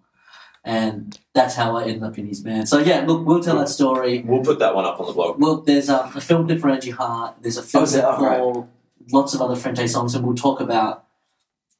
[0.67, 2.67] And that's how I ended up in his band.
[2.67, 4.21] So yeah, look, we'll tell that story.
[4.25, 5.39] We'll put that one up on the blog.
[5.39, 7.35] Well, there's um, a film clip for Angie Hart.
[7.41, 8.01] There's a film Oh, is there?
[8.03, 8.67] clip Oh, right.
[9.13, 11.05] lots of other Frente songs, and we'll talk about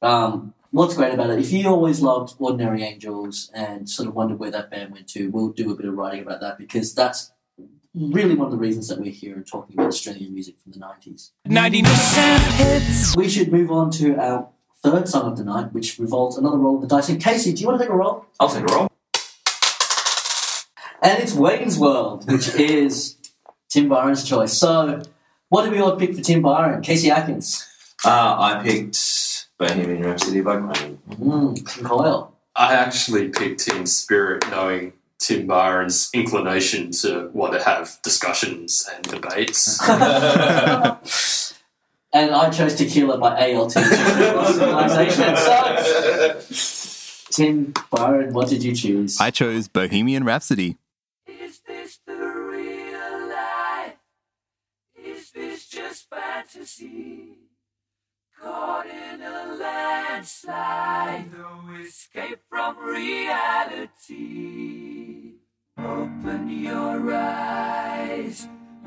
[0.00, 1.38] um, what's great about it.
[1.38, 5.28] If you always loved Ordinary Angels and sort of wondered where that band went to,
[5.28, 7.32] we'll do a bit of writing about that because that's
[7.94, 10.78] really one of the reasons that we're here and talking about Australian music from the
[10.78, 11.32] 90s.
[11.48, 13.16] 90% hits.
[13.16, 14.48] We should move on to our
[14.82, 17.08] third song of the night, which revolves another roll of the dice.
[17.08, 18.26] And Casey, do you want to take a roll?
[18.38, 18.88] I'll take a roll.
[21.00, 23.16] And it's Wayne's World, which is
[23.68, 24.56] Tim Byron's choice.
[24.56, 25.02] So,
[25.48, 26.82] what did we all pick for Tim Byron?
[26.82, 27.66] Casey Atkins.
[28.04, 30.98] Uh, I picked Bohemian Rhapsody by Queen.
[31.10, 32.34] Mm, Tim Coyle.
[32.54, 39.04] I actually picked in spirit, knowing Tim Byron's inclination to want to have discussions and
[39.08, 39.78] debates.
[42.12, 43.72] And I chose Tequila by ALT.
[43.72, 45.36] Civilization.
[47.30, 49.20] So, Tim Byron, what did you choose?
[49.20, 50.76] I chose Bohemian Rhapsody.
[51.26, 53.96] Is this the real life?
[55.04, 57.36] Is this just fantasy?
[58.42, 62.78] Caught in a landslide, no escape from
[64.08, 64.14] reality.
[65.78, 68.48] Open your eyes,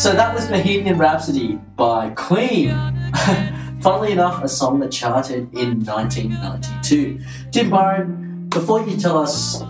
[0.00, 2.70] So that was Bohemian Rhapsody by Queen.
[3.82, 7.20] Funnily enough, a song that charted in 1992.
[7.50, 9.60] Tim Byron, before you tell us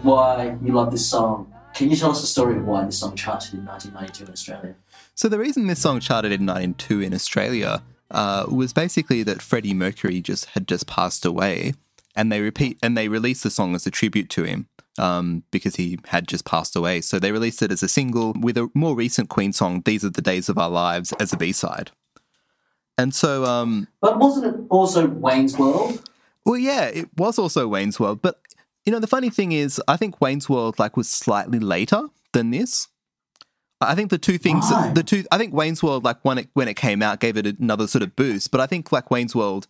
[0.00, 3.14] why you love this song, can you tell us the story of why this song
[3.14, 4.74] charted in 1992 in Australia?
[5.14, 9.74] So the reason this song charted in 1992 in Australia uh, was basically that Freddie
[9.74, 11.74] Mercury just had just passed away,
[12.18, 15.76] and they repeat and they released the song as a tribute to him um, because
[15.76, 17.00] he had just passed away.
[17.00, 20.10] So they released it as a single with a more recent Queen song, "These Are
[20.10, 21.92] the Days of Our Lives," as a B side.
[22.98, 26.02] And so, um, But wasn't it also Wayne's World?
[26.44, 28.40] well, yeah, it was also Wayne's World, but
[28.84, 32.50] you know the funny thing is, I think Wayne's World like was slightly later than
[32.50, 32.88] this.
[33.80, 34.92] I think the two things, Right.
[34.92, 37.46] the two, I think Wayne's World, like when it when it came out, gave it
[37.60, 38.50] another sort of boost.
[38.50, 39.68] But I think like Wayne's World,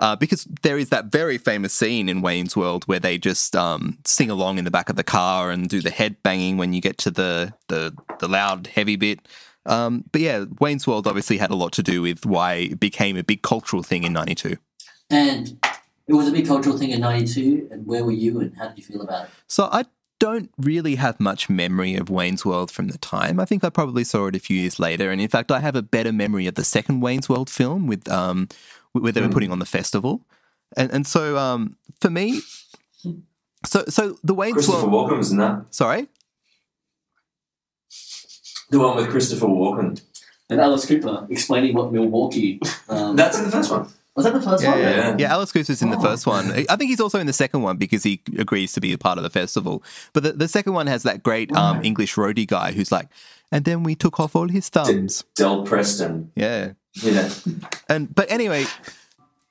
[0.00, 3.98] uh, because there is that very famous scene in Wayne's World where they just um,
[4.04, 6.80] sing along in the back of the car and do the head banging when you
[6.80, 9.26] get to the the, the loud heavy bit.
[9.64, 13.16] Um, but yeah, Wayne's World obviously had a lot to do with why it became
[13.16, 14.56] a big cultural thing in '92.
[15.10, 15.58] And
[16.08, 17.68] it was a big cultural thing in 92.
[17.70, 19.30] And where were you and how did you feel about it?
[19.48, 19.84] So I
[20.18, 23.38] don't really have much memory of Wayne's World from the time.
[23.38, 25.76] I think I probably saw it a few years later, and in fact, I have
[25.76, 28.48] a better memory of the second Wayne's World film with um
[29.00, 30.22] they were putting on the festival,
[30.76, 32.40] and and so um for me,
[33.64, 35.10] so so the Wayne's Christopher World.
[35.10, 35.66] Walken was in that.
[35.74, 36.06] Sorry,
[38.70, 40.00] The one with Christopher Walken.
[40.48, 42.60] And Alice Cooper explaining what Milwaukee.
[42.88, 43.88] Um, That's in the first one.
[44.14, 44.78] was that the first one?
[44.78, 45.16] yeah.
[45.18, 46.52] yeah, Alice Cooper's in the Oh, first one.
[46.52, 49.18] I think he's also in the second one because he agrees to be a part
[49.18, 49.82] of the festival.
[50.12, 53.08] But the, the second one has that great um, English roadie guy who's like,
[53.50, 55.24] and then we took off all his thumbs.
[55.34, 56.30] Del Preston.
[56.36, 56.72] Yeah.
[57.02, 57.30] Yeah.
[57.88, 58.66] And but anyway,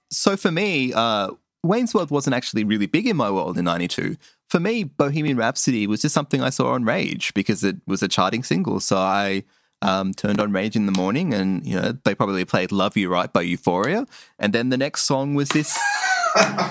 [0.09, 1.31] so for me, uh,
[1.63, 4.17] Wayne's World wasn't actually really big in my world in '92.
[4.49, 8.07] For me, Bohemian Rhapsody was just something I saw on Rage because it was a
[8.07, 8.79] charting single.
[8.79, 9.43] So I
[9.81, 13.09] um, turned on Rage in the morning, and you know they probably played "Love You
[13.09, 14.05] Right" by Euphoria,
[14.39, 15.77] and then the next song was this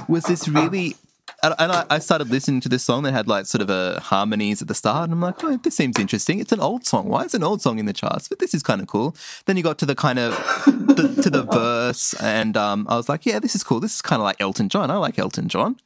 [0.09, 0.97] was this really.
[1.45, 4.01] And and I, I started listening to this song that had like sort of a
[4.01, 6.41] harmonies at the start, and I'm like, oh, this seems interesting.
[6.41, 7.07] It's an old song.
[7.09, 8.29] Why is an old song in the charts?
[8.29, 9.15] But this is kind of cool.
[9.45, 10.33] Then you got to the kind of
[10.67, 13.79] the, to the verse, and um, I was like, yeah, this is cool.
[13.79, 14.91] This is kind of like Elton John.
[14.91, 15.77] I like Elton John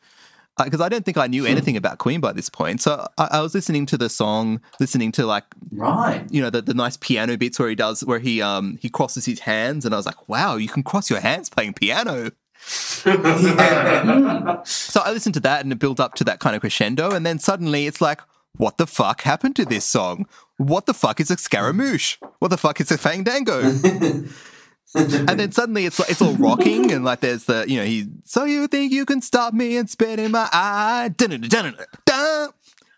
[0.64, 2.80] because I don't think I knew anything about Queen by this point.
[2.80, 6.24] So I, I was listening to the song, listening to like Right.
[6.30, 9.24] you know the, the nice piano bits where he does where he um he crosses
[9.24, 12.30] his hands, and I was like, wow, you can cross your hands playing piano.
[14.64, 17.24] So I listened to that and it built up to that kind of crescendo, and
[17.24, 18.20] then suddenly it's like,
[18.56, 20.26] what the fuck happened to this song?
[20.56, 22.16] What the fuck is a Scaramouche?
[22.40, 23.60] What the fuck is a Fandango?
[24.94, 28.06] and then suddenly it's like it's all rocking and like there's the you know he
[28.24, 32.50] so you think you can stop me and spit in my eye Dun-dun-dun-dun-dun.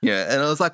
[0.02, 0.72] Yeah, and I was like,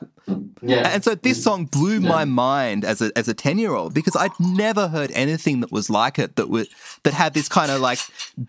[0.63, 0.89] Yeah.
[0.95, 2.09] and so this song blew Yeah.
[2.09, 5.73] my mind as a as a ten year old because I'd never heard anything that
[5.73, 6.69] was like it that would
[7.03, 7.99] that had this kind of like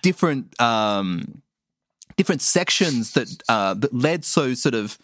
[0.01, 1.41] different um
[2.15, 4.97] different sections that uh that led so sort of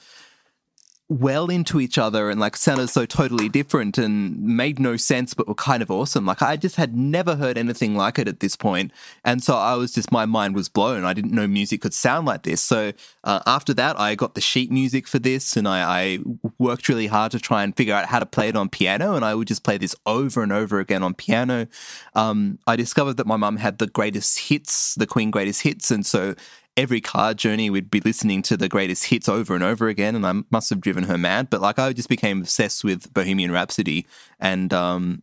[1.10, 5.48] well into each other and like sounded so totally different and made no sense but
[5.48, 6.26] were kind of awesome.
[6.26, 8.92] Like i just had never heard anything like it at this point.
[9.24, 11.04] And so i was just my mind was blown.
[11.04, 12.62] I didn't know music could sound like this.
[12.62, 12.94] So
[13.24, 16.20] uh, after that i got the sheet music for this and I, I
[16.58, 19.26] worked really hard to try and figure out how to play it on piano and
[19.26, 21.68] i would just play this over and over again on piano.
[22.16, 25.92] Um, i discovered that my mum had the greatest hits the queen greatest hits.
[25.92, 26.36] And so
[26.76, 30.26] every car journey we'd be listening to the greatest hits over and over again and
[30.26, 34.06] i must have driven her mad but like i just became obsessed with bohemian rhapsody
[34.40, 35.22] and um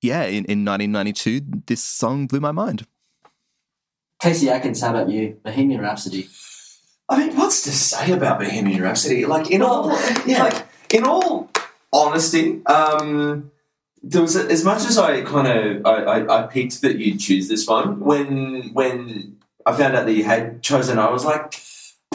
[0.00, 2.86] yeah in, in 1992 this song blew my mind
[4.20, 5.38] Casey Atkins, how about you?
[5.44, 6.28] Bohemian Rhapsody.
[7.08, 9.24] I mean, what's to say about Bohemian Rhapsody?
[9.24, 9.90] Like in all,
[10.26, 10.42] yeah.
[10.42, 11.50] like in all
[11.92, 13.50] honesty, um,
[14.02, 17.20] there was a, as much as I kind of I, I, I picked that you'd
[17.20, 19.37] choose this one when when
[19.68, 20.98] I found out that you had chosen.
[20.98, 21.60] I was like,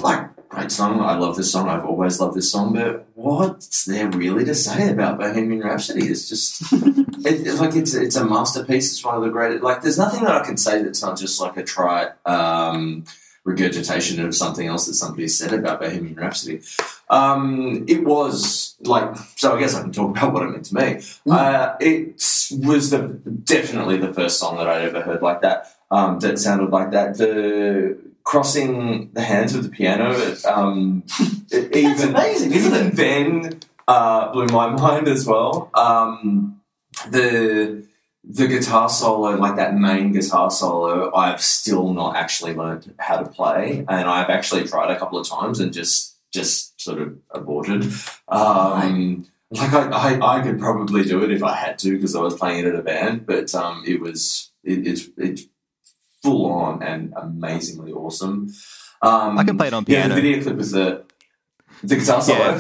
[0.02, 1.02] like great song.
[1.02, 1.70] I love this song.
[1.70, 2.74] I've always loved this song.
[2.74, 6.08] But what's there really to say about Bohemian Rhapsody?
[6.08, 8.92] It's just it, it's like it's it's a masterpiece.
[8.92, 9.64] It's one of the greatest.
[9.64, 12.10] Like there's nothing that I can say that's not just like a trite.
[12.26, 13.06] Um,
[13.46, 16.62] regurgitation of something else that somebody said about Bohemian Rhapsody.
[17.10, 19.56] Um, it was like so.
[19.56, 21.02] I guess I can talk about what it meant to me.
[21.30, 22.16] Uh, it
[22.66, 25.68] was the definitely the first song that I'd ever heard like that.
[25.94, 27.18] Um, that sounded like that.
[27.18, 30.36] The crossing the hands with the piano.
[30.46, 31.04] Um,
[31.52, 32.96] even amazing, isn't even it?
[32.96, 35.70] then uh, blew my mind as well.
[35.76, 36.62] Um,
[37.10, 37.86] the
[38.24, 43.30] the guitar solo, like that main guitar solo, I've still not actually learned how to
[43.30, 47.86] play, and I've actually tried a couple of times and just just sort of aborted.
[48.30, 52.22] Um, like I, I, I could probably do it if I had to because I
[52.22, 55.44] was playing it in a band, but um, it was it, it's it's
[56.24, 58.52] full on and amazingly awesome.
[59.02, 60.16] Um, I can play it on Yeah, piano.
[60.16, 61.04] the video clip is the
[61.84, 62.40] the guitar solo.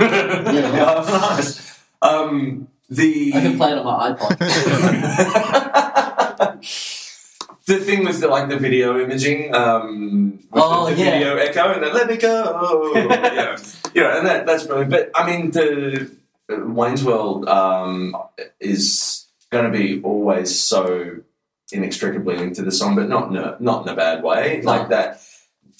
[0.00, 0.52] Yeah.
[0.52, 1.04] Yeah,
[1.36, 1.78] nice.
[2.02, 4.38] Um, the I can play it on my iPod.
[7.66, 11.10] the thing was the, like the video imaging, um, with Oh, the, the yeah.
[11.12, 13.56] video echo, and then let me go, yeah,
[13.94, 14.90] yeah, and that, that's brilliant.
[14.90, 16.10] But I mean, the
[16.48, 18.14] Wayne's World um,
[18.60, 21.18] is going to be always so
[21.74, 24.60] inextricably linked to the song, but not in a, not in a bad way.
[24.62, 24.70] No.
[24.70, 25.20] Like that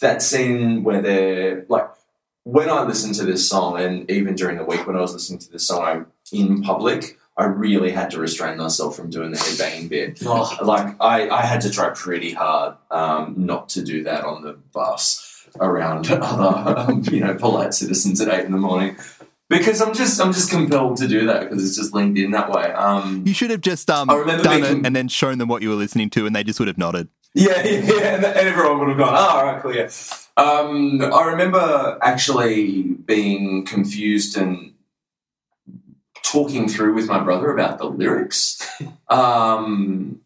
[0.00, 1.88] that scene where they're like
[2.44, 5.38] when I listen to this song, and even during the week when I was listening
[5.40, 9.38] to this song I'm in public, I really had to restrain myself from doing the
[9.38, 10.22] headbanging bit.
[10.26, 14.42] oh, Like I, I had to try pretty hard um, not to do that on
[14.42, 18.96] the bus around other um, you know polite citizens at eight in the morning
[19.48, 22.50] because I'm just I'm just compelled to do that because it's just linked in that
[22.50, 22.72] way.
[22.72, 25.76] Um, you should have just um done it and then shown them what you were
[25.76, 28.14] listening to and they just would have nodded Yeah, yeah, yeah.
[28.14, 29.90] And, everyone would have gone, oh, all right, cool, yeah.
[30.36, 34.74] Um, I remember actually being confused and
[36.24, 38.60] talking through with my brother about the lyrics.
[39.08, 40.20] Um,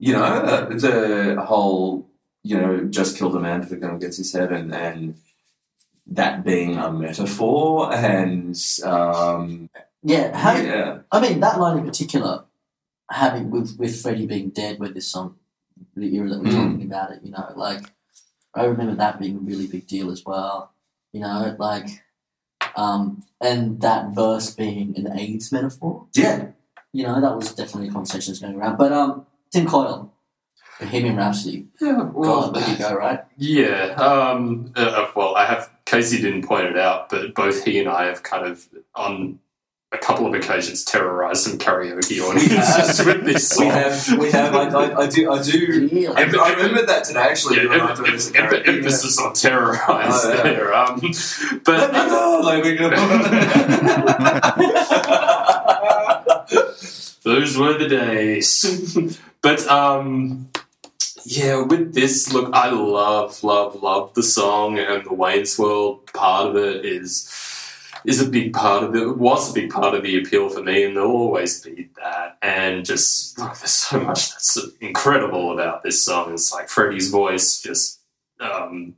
[0.00, 2.10] you know, uh, the whole,
[2.42, 5.14] you know, just killed a man if the gun gets his head and, and
[6.06, 9.70] that being a metaphor and, um,
[10.02, 10.58] yeah.
[10.62, 10.98] Yeah.
[11.10, 12.44] I mean, that line in particular,
[13.10, 15.36] having with with Freddie being dead, with this song,
[15.96, 16.70] the era that we're Mm.
[16.72, 17.82] talking about it, you know, like
[18.54, 20.72] I remember that being a really big deal as well.
[21.12, 21.88] You know, like,
[22.76, 26.06] um, and that verse being an AIDS metaphor.
[26.14, 26.48] Yeah.
[26.92, 28.76] You know, that was definitely a conversation that's going around.
[28.78, 30.12] But um, Tim Coyle,
[30.80, 31.66] Bohemian Rhapsody.
[31.80, 33.20] Yeah, well, God, there you go, right?
[33.36, 33.94] Yeah.
[33.96, 37.88] Um, uh, uh, well, I have Casey didn't point it out, but both he and
[37.88, 39.38] I have kind of on
[39.92, 44.64] a couple of occasions terrorized some karaoke audiences with this We have, we have, I,
[44.66, 46.08] I, I do, I do, Really?
[46.08, 47.58] I, I remember that today actually.
[47.58, 48.72] Yeah, when I em- thought it was a em- em- karaoke, yeah.
[48.72, 50.42] emphasis on terrorized Oh, yeah.
[50.42, 50.74] there.
[50.74, 52.90] Um, Let but me go, let me go.
[57.22, 59.18] Those were the days.
[59.42, 60.50] but um
[61.24, 66.48] yeah, with this look I love, love, love the song and the Wayne's World part
[66.50, 67.30] of it is
[68.04, 70.84] is a big part of it was a big part of the appeal for me
[70.84, 72.36] and there'll always be that.
[72.42, 76.34] And just look, there's so much that's incredible about this song.
[76.34, 78.00] It's like Freddie's voice just
[78.40, 78.94] um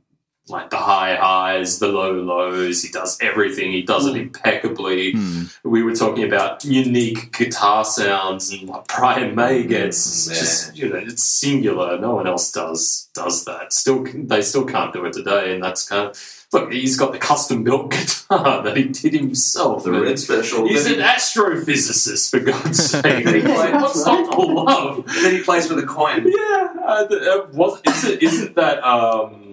[0.49, 2.81] like the high highs, the low lows.
[2.83, 3.71] He does everything.
[3.71, 5.13] He does it impeccably.
[5.13, 5.43] Hmm.
[5.63, 10.27] We were talking about unique guitar sounds and what Brian May gets.
[10.27, 11.99] It's just you know, it's singular.
[11.99, 13.73] No one else does does that.
[13.73, 16.33] Still, they still can't do it today, and that's kind of.
[16.53, 19.83] Look, he's got the custom built guitar that he did himself.
[19.83, 20.65] The red special.
[20.65, 23.25] He's an he- astrophysicist, for God's sake.
[23.25, 24.97] Yeah, What's not to love?
[24.99, 26.25] And then he plays with a coin.
[26.25, 29.46] Yeah, uh, the, uh, was is it, isn't that um,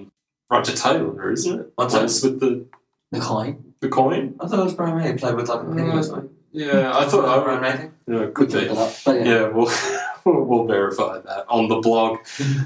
[0.51, 1.33] Roger Taylor?
[1.33, 1.73] Isn't it?
[1.77, 2.01] What's that?
[2.01, 2.67] Plays with the
[3.13, 3.75] The coin.
[3.81, 4.35] the coin.
[4.41, 5.13] I thought it was Brian May.
[5.13, 6.31] He played with like a penny or something.
[6.53, 7.45] Yeah, I thought.
[7.45, 7.93] Brian I, May thing.
[8.07, 8.59] yeah, could be.
[8.59, 8.93] it up.
[9.05, 9.25] But yeah.
[9.25, 9.71] Yeah, we'll,
[10.25, 12.19] we'll we'll verify that on the blog.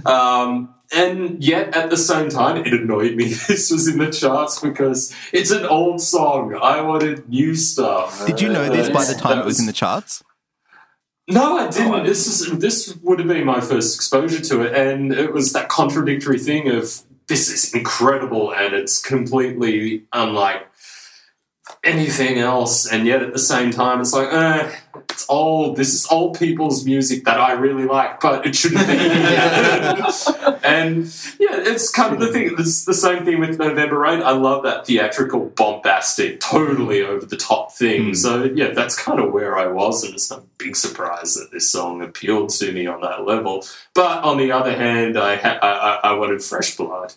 [0.04, 4.60] Um, and yet, at the same time, it annoyed me this was in the charts
[4.60, 6.54] because it's an old song.
[6.60, 8.26] I wanted new stuff.
[8.26, 10.22] Did you know this by the That time it was in the charts?
[11.30, 11.92] No, I didn't.
[11.92, 15.32] Oh, I this is this would have been my first exposure to it, and it
[15.32, 20.66] was that contradictory thing of this is incredible and it's completely unlike
[21.84, 24.74] anything else, and yet at the same time, it's like, eh,
[25.18, 25.76] it's old.
[25.76, 28.92] This is old people's music that I really like, but it shouldn't be.
[30.64, 31.06] and
[31.40, 32.54] yeah, it's kind of the thing.
[32.56, 34.22] It's the same thing with November Rain.
[34.22, 38.12] I love that theatrical, bombastic, totally over the top thing.
[38.12, 38.16] Mm.
[38.16, 41.68] So yeah, that's kind of where I was, and it's no big surprise that this
[41.68, 43.64] song appealed to me on that level.
[43.96, 47.12] But on the other hand, I ha- I, I, I wanted fresh blood.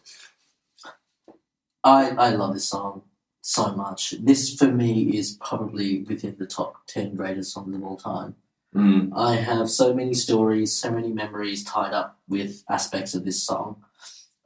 [1.84, 3.04] I, I love this song
[3.52, 4.12] so much.
[4.12, 8.36] This for me is probably within the top ten greatest songs of all time.
[8.74, 9.12] Mm.
[9.14, 13.84] I have so many stories, so many memories tied up with aspects of this song.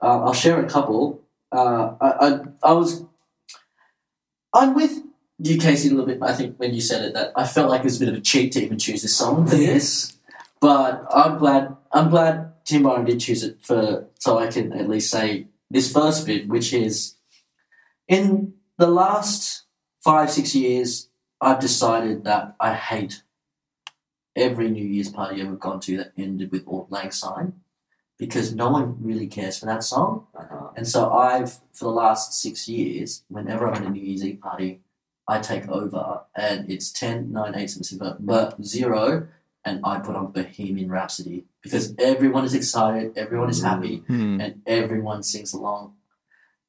[0.01, 1.21] Uh, I'll share a couple.
[1.51, 3.05] Uh, I, I, I was,
[4.51, 5.03] I'm with
[5.37, 6.17] you, Casey, a little bit.
[6.23, 8.15] I think when you said it, that I felt like it was a bit of
[8.15, 10.17] a cheat to even choose this song for this.
[10.59, 11.75] But I'm glad.
[11.91, 15.93] I'm glad Tim Byron did choose it for, so I can at least say this
[15.93, 17.15] first bit, which is
[18.07, 19.63] in the last
[20.03, 21.09] five six years,
[21.41, 23.23] I've decided that I hate
[24.35, 27.53] every New Year's party I've ever gone to that ended with Auld Lang Syne
[28.17, 30.27] because no one really cares for that song.
[30.37, 30.69] Uh-huh.
[30.75, 34.39] And so I've, for the last six years, whenever I'm at a New Year's Eve
[34.41, 34.81] party,
[35.27, 39.27] I take over and it's 10, 9, 8, 7, 7, but 0,
[39.65, 44.39] and I put on Bohemian Rhapsody because everyone is excited, everyone is happy, Hmm.
[44.39, 45.95] and everyone sings along.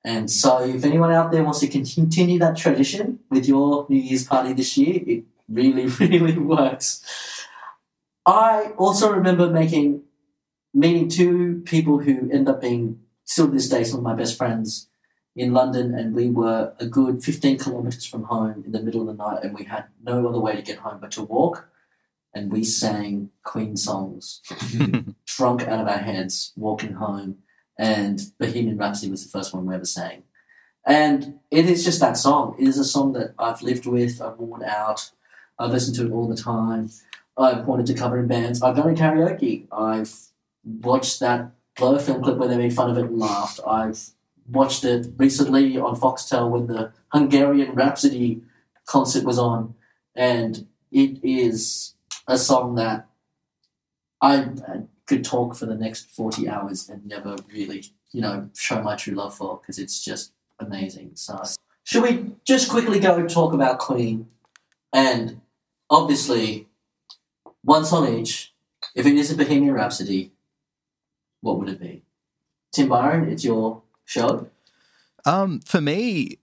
[0.07, 4.22] And so, if anyone out there wants to continue that tradition with your New Year's
[4.22, 7.04] party this year, it really, really works.
[8.24, 10.02] I also remember making
[10.72, 14.38] meeting two people who end up being still to this day some of my best
[14.38, 14.88] friends
[15.34, 19.09] in London, and we were a good 15 kilometers from home in the middle of
[19.09, 21.68] the night, and we had no other way to get home but to walk.
[22.32, 24.40] And we sang Queen songs,
[25.26, 27.38] drunk out of our heads, walking home.
[27.78, 30.22] And Bohemian Rhapsody was the first one we ever sang.
[30.86, 32.56] And it is just that song.
[32.58, 35.10] It is a song that I've lived with, I've worn out,
[35.58, 36.90] I've listened to it all the time.
[37.36, 38.62] I've wanted to cover in bands.
[38.62, 39.66] I've done it karaoke.
[39.70, 40.14] I've
[40.64, 43.60] watched that Blur film clip where they made fun of it and laughed.
[43.66, 44.10] I've
[44.48, 48.42] watched it recently on Foxtel when the Hungarian Rhapsody
[48.86, 49.74] concert was on.
[50.14, 51.94] And it is
[52.26, 53.06] a song that
[54.22, 54.48] I
[55.07, 59.14] could talk for the next 40 hours and never really, you know, show my true
[59.14, 61.12] love for because it's just amazing.
[61.14, 61.42] So,
[61.84, 64.28] should we just quickly go talk about Queen?
[64.92, 65.40] And
[65.88, 66.66] obviously,
[67.62, 68.52] one song each.
[68.94, 70.32] If it is a Bohemian Rhapsody,
[71.40, 72.02] what would it be?
[72.72, 74.48] Tim Byron, it's your show.
[75.24, 76.38] Um, for me,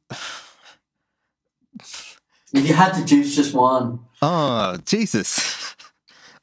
[2.54, 5.63] If you had to choose just one, oh Jesus,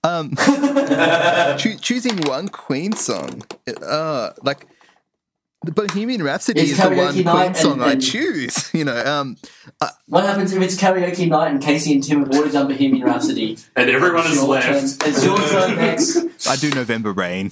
[0.02, 0.34] um,
[1.58, 3.42] choo- choosing one Queen song,
[3.82, 4.66] uh, like
[5.62, 8.70] the Bohemian Rhapsody It's is the one Queen night and- song I choose.
[8.80, 9.36] You know, um,
[10.06, 13.58] what happens if it's karaoke night and Casey and Tim have already done Bohemian Rhapsody?
[13.76, 14.66] And everyone is your left.
[15.00, 16.48] turn- It's your turn next.
[16.48, 17.50] I do November Rain.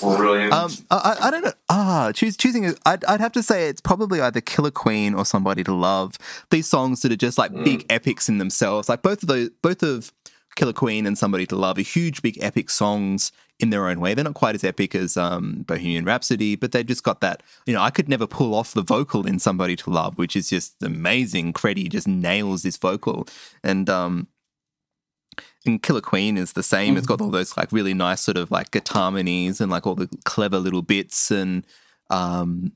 [0.00, 0.52] Brilliant.
[0.52, 1.52] Um, I, I- don't know.
[1.68, 2.66] Ah, choose, choosing.
[2.66, 6.16] a- I'd, I'd have to say it's probably either Killer Queen or Somebody to Love.
[6.50, 8.88] These songs that are just like big epics in themselves.
[8.88, 10.12] Like both of those, both of
[10.56, 14.14] Killer Queen and Somebody to Love are huge, big epic songs in their own way.
[14.14, 17.42] They're not quite as epic as um, Bohemian Rhapsody, but they've just got that.
[17.66, 20.48] You know, I could never pull off the vocal in Somebody to Love, which is
[20.50, 21.52] just amazing.
[21.54, 23.26] Freddie just nails this vocal,
[23.64, 24.28] and um,
[25.82, 26.96] Killer Queen is the same.
[26.96, 29.94] It's got all those like really nice sort of like guitar harmonies and like all
[29.94, 31.66] the clever little bits and
[32.10, 32.72] um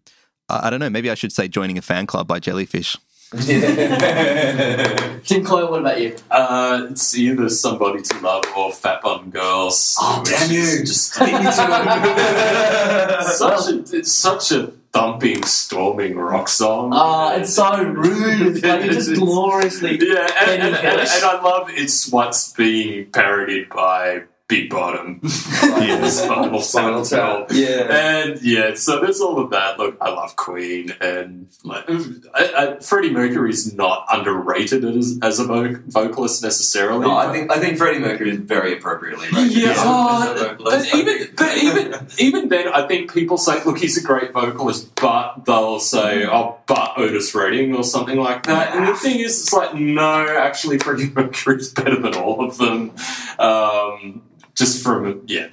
[0.48, 2.96] I don't know, maybe I should say joining a fan club by Jellyfish.
[5.24, 6.14] Tim Coyle, what about you?
[6.30, 9.96] Uh, it's either somebody to love or Fat Bottom Girls.
[9.98, 10.84] Oh, damn you.
[10.84, 11.52] Just me to
[13.34, 16.90] such a it's such a thumping, storming rock song.
[16.92, 18.56] Ah, it's so rude.
[18.62, 19.98] It's like just gloriously.
[20.02, 25.18] yeah, and, and, and, and I love it's what's being parodied by Big Bottom.
[25.62, 27.48] yeah, Spinal, Spinal Tap.
[27.52, 27.86] Yeah.
[27.90, 29.78] And yeah, so there's all of that.
[29.78, 35.44] Look, I love Queen, and like, I, I, Freddie Mercury's not underrated as, as a
[35.44, 37.06] vo- vocalist necessarily.
[37.06, 39.52] No, I think I think Freddie Mercury is very appropriately rated.
[39.56, 40.90] Yeah, as a- as a vocalist.
[40.92, 44.94] but even but even even then, I think people say, "Look, he's a great vocalist,"
[44.96, 48.74] but they'll say, "Oh, but Otis Redding" or something like that.
[48.76, 52.92] And the thing is, it's like, no, actually, Freddie Mercury's better than all of them.
[53.38, 54.22] Um,
[54.54, 55.48] just from yeah.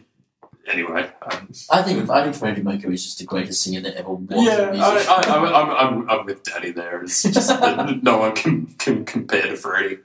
[0.68, 4.14] Anyway, um, I think I think Freddie Mercury is just the greatest singer that ever
[4.14, 4.46] was.
[4.46, 5.72] yeah, I, I, I'm, I'm,
[6.04, 7.02] I'm, I'm with Daddy there.
[7.02, 7.50] It's just
[8.04, 9.98] no one can, can compare to Freddie.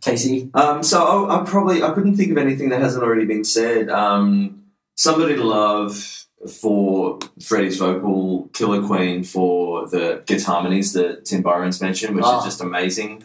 [0.00, 3.44] Casey, Um, so I, I probably I couldn't think of anything that hasn't already been
[3.44, 3.88] said.
[3.88, 4.64] Um,
[4.96, 6.26] somebody to love
[6.60, 12.38] for Freddie's vocal, Killer Queen for the guitar harmonies that Tim Byron's mentioned, which Ah.
[12.40, 13.24] is just amazing.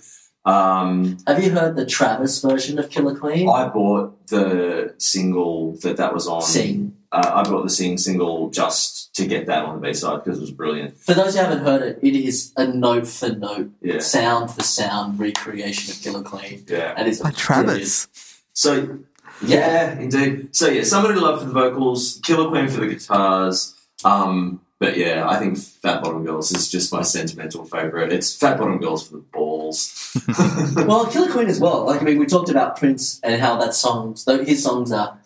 [0.50, 3.48] Um, have you heard the Travis version of Killer Queen?
[3.48, 6.42] I bought the single that that was on.
[6.42, 6.96] Sing.
[7.12, 10.40] Uh, I bought the Sing single just to get that on the B side because
[10.40, 11.00] it was brilliant.
[11.00, 14.64] For those who haven't heard it, it is a note for note, Yeah, sound for
[14.64, 16.94] sound recreation of Killer Queen, yeah.
[16.98, 18.08] and it's By Travis.
[18.54, 19.00] So
[19.46, 20.56] yeah, indeed.
[20.56, 23.76] So yeah, somebody to love for the vocals, Killer Queen for the guitars.
[24.04, 28.12] Um, but yeah, I think Fat Bottom Girls is just my sentimental favorite.
[28.14, 29.96] It's Fat Bottom Girls for the balls.
[30.76, 31.86] Well, Killer Queen as well.
[31.86, 35.20] Like I mean, we talked about Prince and how that songs, though his songs are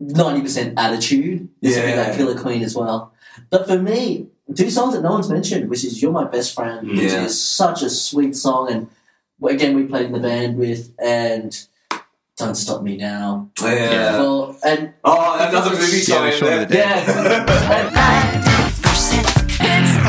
[0.00, 1.48] ninety percent attitude.
[1.60, 1.96] This be Yeah.
[1.96, 3.12] that Killer Queen as well.
[3.50, 6.86] But for me, two songs that no one's mentioned, which is "You're My Best Friend,"
[6.88, 7.24] which Yeah.
[7.24, 8.88] is such a sweet song, and
[9.54, 11.50] again we played in the band with, and
[12.38, 14.18] "Don't Stop Me Now." yeah.
[14.20, 16.24] Well, and Oh, another movie song.
[16.24, 18.50] the Shaun of the yeah.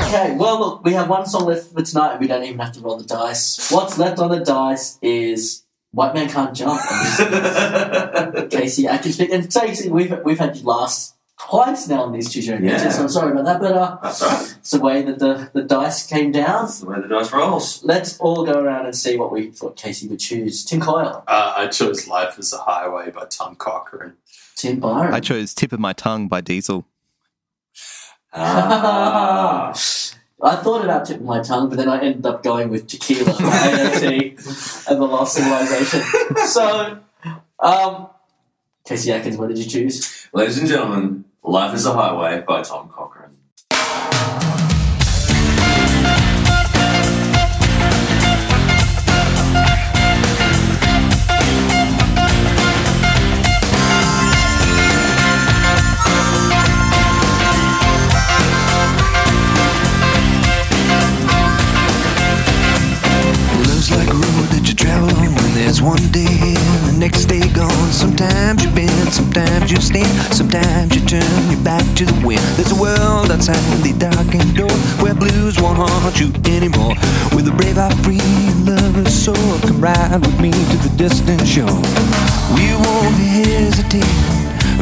[0.08, 2.72] Okay, well, look, we have one song left for tonight, and we don't even have
[2.74, 3.70] to roll the dice.
[3.72, 6.80] What's left on the dice is "White Man Can't Jump."
[8.51, 9.32] Casey Atkins pick.
[9.32, 12.89] And Casey, we've we've had you last twice now on these two shows, Yeah.
[12.89, 14.56] so I'm sorry about that, but uh, That's right.
[14.60, 16.66] it's the way that the, the dice came down.
[16.66, 17.84] That's the way the dice rolls.
[17.84, 20.64] Let's all go around and see what we thought Casey would choose.
[20.64, 24.14] Tim Coyle, Uh, I chose "Life Is a Highway" by Tom Cochrane.
[24.56, 25.14] Tim Byron.
[25.14, 26.86] I chose Tip of My Tongue by Diesel.
[28.36, 29.73] Ah.
[30.41, 33.31] I thought it about tipping my tongue, but then I ended up going with tequila,
[33.31, 36.03] AOT, and the Lost Civilization.
[36.45, 36.99] So,
[37.59, 38.07] um,
[38.86, 40.27] Casey Atkins, what did you choose?
[40.33, 43.14] Ladies and gentlemen, Life is a Highway by Tom Cochrane.
[65.86, 67.91] One day and the next day gone.
[67.91, 72.41] Sometimes you bend, sometimes you stand, sometimes you turn your back to the wind.
[72.57, 76.97] There's a world outside the darkened door where blues won't haunt you anymore.
[77.38, 81.45] With a brave heart free and lover's soul, come ride with me to the distant
[81.45, 81.81] shore.
[82.57, 84.17] We won't hesitate,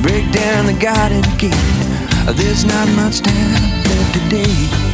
[0.01, 1.67] break down the garden gate.
[2.39, 3.51] There's not much time
[3.91, 4.92] left today.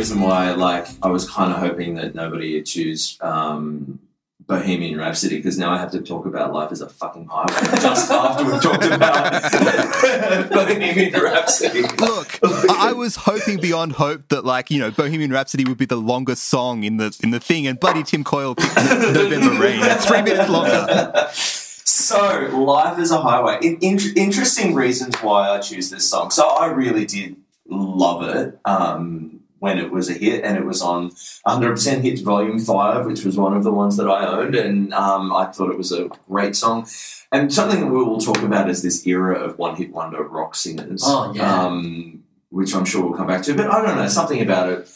[0.00, 3.98] Reason why, like, I was kind of hoping that nobody would choose um,
[4.46, 8.10] Bohemian Rhapsody because now I have to talk about life as a fucking highway just
[8.10, 9.42] after we've talked about
[10.50, 11.82] Bohemian Rhapsody.
[11.98, 12.38] Look,
[12.70, 16.44] I was hoping beyond hope that, like, you know, Bohemian Rhapsody would be the longest
[16.44, 19.80] song in the in the thing, and bloody Tim Coyle picked November Rain.
[19.82, 21.28] It's three minutes longer.
[21.34, 23.58] So, life is a highway.
[23.60, 26.30] In, in- interesting reasons why I choose this song.
[26.30, 27.36] So, I really did
[27.68, 31.10] love it um, when it was a hit, and it was on
[31.46, 35.32] 100% Hits Volume 5, which was one of the ones that I owned, and um,
[35.32, 36.86] I thought it was a great song.
[37.30, 40.56] And something that we will talk about is this era of one hit wonder rock
[40.56, 41.02] singers.
[41.04, 41.64] Oh, yeah.
[41.64, 43.54] Um, which I'm sure we'll come back to.
[43.54, 44.90] But I don't know, something about it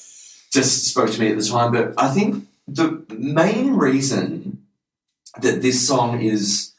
[0.53, 1.73] just spoke to me at the time.
[1.73, 4.67] But I think the main reason
[5.41, 6.73] that this song is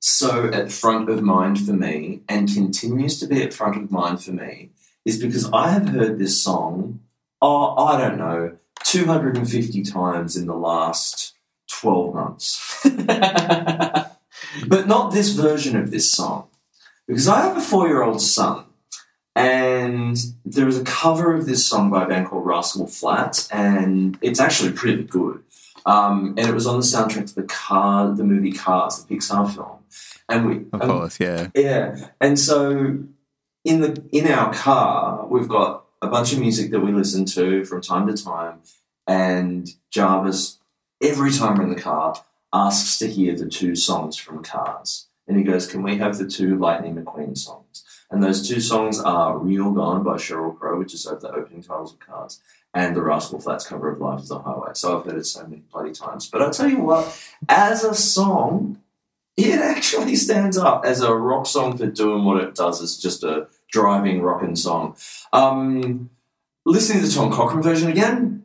[0.00, 4.22] so at front of mind for me and continues to be at front of mind
[4.22, 4.70] for me
[5.04, 7.00] is because I have heard this song,
[7.42, 11.34] oh, I don't know, 250 times in the last
[11.70, 12.80] 12 months.
[14.66, 16.48] but not this version of this song.
[17.06, 18.64] Because I have a four year old son,
[19.34, 24.18] and there is a cover of this song by a band called Rascal Flatts, and
[24.20, 25.42] it's actually pretty good.
[25.84, 29.54] Um, and it was on the soundtrack to the car, the movie Cars, the Pixar
[29.54, 29.78] film.
[30.28, 31.48] And we, Of and- course, yeah.
[31.54, 32.98] yeah, and so
[33.64, 37.64] in the in our car, we've got a bunch of music that we listen to
[37.64, 38.60] from time to time,
[39.06, 40.58] and Jarvis,
[41.02, 42.22] every time we're in the car,
[42.52, 46.26] asks to hear the two songs from Cars, and he goes, "Can we have the
[46.26, 50.94] two Lightning McQueen songs?" And those two songs are "Real Gone" by Sheryl Crow, which
[50.94, 52.40] is over the opening titles of Cars,
[52.72, 55.42] and the Rascal Flatts cover of "Life Is a Highway." So I've heard it so
[55.42, 56.28] many bloody times.
[56.28, 57.18] But I'll tell you what,
[57.48, 58.80] as a song,
[59.36, 63.24] it actually stands up as a rock song for doing what it does as just
[63.24, 64.96] a driving rockin' song.
[65.32, 66.10] Um,
[66.64, 68.44] listening to the Tom Cochrane version again,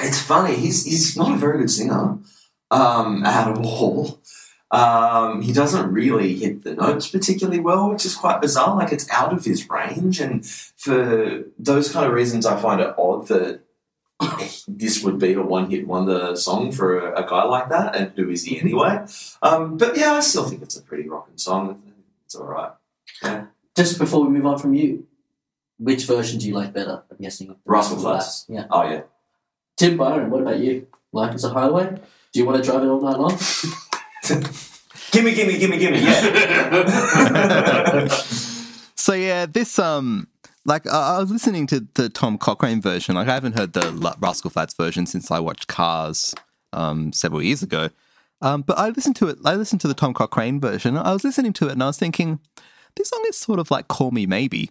[0.00, 0.54] it's funny.
[0.56, 2.18] He's he's not a very good singer
[2.70, 4.20] um, at all.
[4.70, 8.76] Um, he doesn't really hit the notes particularly well, which is quite bizarre.
[8.76, 12.94] Like it's out of his range, and for those kind of reasons, I find it
[12.98, 13.60] odd that
[14.68, 17.96] this would be a one-hit wonder song for a, a guy like that.
[17.96, 19.06] And who is he anyway?
[19.42, 21.82] Um, but yeah, I still think it's a pretty rocking song.
[22.26, 22.72] It's all right.
[23.78, 25.06] Just before we move on from you,
[25.78, 27.04] which version do you like better?
[27.08, 28.44] I'm guessing Rascal Flatts.
[28.48, 28.66] Yeah.
[28.72, 29.02] Oh yeah.
[29.76, 30.88] Tim Byron, what about you?
[31.12, 31.96] Life is a highway.
[32.32, 33.38] Do you want to drive it all night long?
[35.12, 36.00] Gimme, gimme, gimme, gimme.
[36.00, 36.88] Yeah.
[38.96, 40.26] So yeah, this um,
[40.66, 43.14] like I I was listening to the Tom Cochrane version.
[43.14, 46.34] Like I haven't heard the La- Rascal Flatts version since I watched Cars
[46.72, 47.90] um several years ago.
[48.42, 49.38] Um, but I listened to it.
[49.44, 50.98] I listened to the Tom Cochrane version.
[50.98, 52.40] I was listening to it and I was thinking,
[52.98, 54.70] this song is sort of like "Call Me Maybe."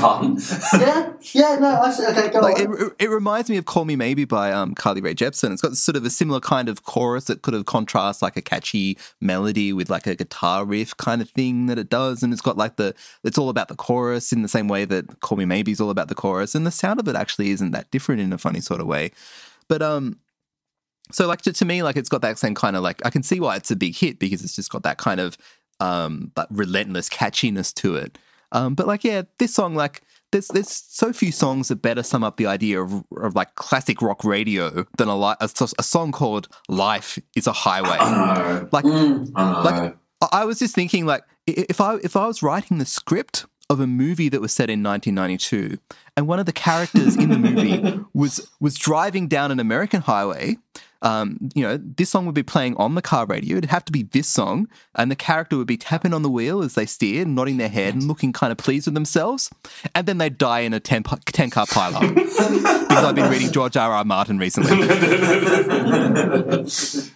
[0.00, 0.38] Pardon?
[0.80, 1.94] yeah, yeah, no, I.
[2.10, 2.80] Okay, go Like on.
[2.80, 5.52] it, it reminds me of "Call Me Maybe" by um, Carly Rae Jepsen.
[5.52, 8.42] It's got sort of a similar kind of chorus that could have contrast like a
[8.42, 12.40] catchy melody with like a guitar riff kind of thing that it does, and it's
[12.42, 15.44] got like the it's all about the chorus in the same way that "Call Me
[15.44, 18.20] Maybe" is all about the chorus, and the sound of it actually isn't that different
[18.22, 19.10] in a funny sort of way.
[19.68, 20.18] But um,
[21.10, 23.22] so like to, to me, like it's got that same kind of like I can
[23.22, 25.36] see why it's a big hit because it's just got that kind of
[25.80, 28.18] um, that relentless catchiness to it.
[28.52, 30.02] Um, but like, yeah, this song, like,
[30.32, 34.02] there's there's so few songs that better sum up the idea of, of like classic
[34.02, 35.48] rock radio than a, li- a,
[35.78, 37.98] a song called "Life Is a Highway."
[38.72, 39.62] Like, Mm, I.
[39.62, 39.96] Like-
[40.32, 43.86] I was just thinking, like, if I if I was writing the script of a
[43.86, 45.78] movie that was set in 1992,
[46.16, 50.56] and one of the characters in the movie was was driving down an American highway,
[51.02, 53.58] um, you know, this song would be playing on the car radio.
[53.58, 56.62] It'd have to be this song, and the character would be tapping on the wheel
[56.62, 59.50] as they steered, nodding their head, and looking kind of pleased with themselves,
[59.94, 62.14] and then they'd die in a 10, pi- 10 car pileup.
[62.14, 63.92] because I've been reading George R.
[63.92, 64.04] R.
[64.04, 64.70] Martin recently.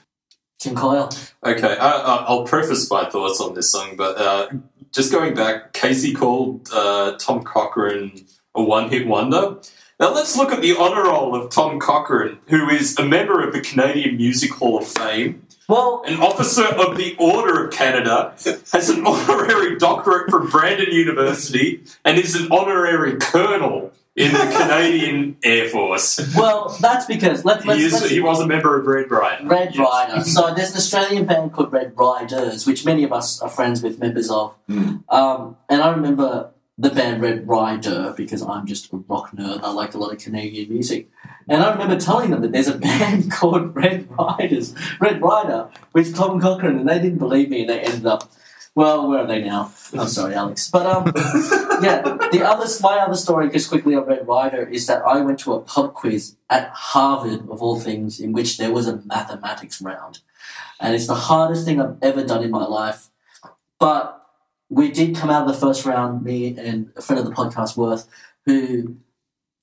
[0.59, 1.11] Tim Coyle.
[1.45, 4.49] Okay, I, I, I'll preface my thoughts on this song, but uh,
[4.93, 9.57] just going back, Casey called uh, Tom Cochrane a one-hit wonder.
[10.03, 13.53] Now let's look at the honour roll of Tom Cochrane, who is a member of
[13.53, 18.35] the Canadian Music Hall of Fame, Well, an officer of the Order of Canada,
[18.73, 25.37] has an honorary doctorate from Brandon University, and is an honorary colonel in the Canadian
[25.45, 26.19] Air Force.
[26.37, 29.47] well, that's because let's let's, He, is, let's he was a member of Red Rider.
[29.47, 29.79] Red Yes.
[29.79, 30.25] Rider.
[30.25, 34.01] So there's an Australian band called Red Riders, which many of us are friends with,
[34.01, 34.57] members of.
[34.69, 35.05] Mm.
[35.09, 39.63] Um, and I remember the band Red Rider because I'm just a rock nerd.
[39.63, 41.11] I like a lot of Canadian music.
[41.49, 46.15] And I remember telling them that there's a band called Red Riders, Red Rider, with
[46.17, 48.31] Tom Cochrane, and they didn't believe me, and they ended up.
[48.75, 49.71] Well, where are they now?
[49.93, 50.71] I'm sorry, Alex.
[50.71, 51.05] But um,
[51.83, 52.01] yeah,
[52.33, 55.53] the other my other story, just quickly on Red Rider, is that I went to
[55.53, 60.21] a pub quiz at Harvard, of all things, in which there was a mathematics round,
[60.81, 63.11] and it's the hardest thing I've ever done in my life.
[63.79, 64.22] But
[64.73, 67.77] we did come out of the first round, me and a friend of the podcast,
[67.77, 68.09] Worth,
[68.47, 68.97] who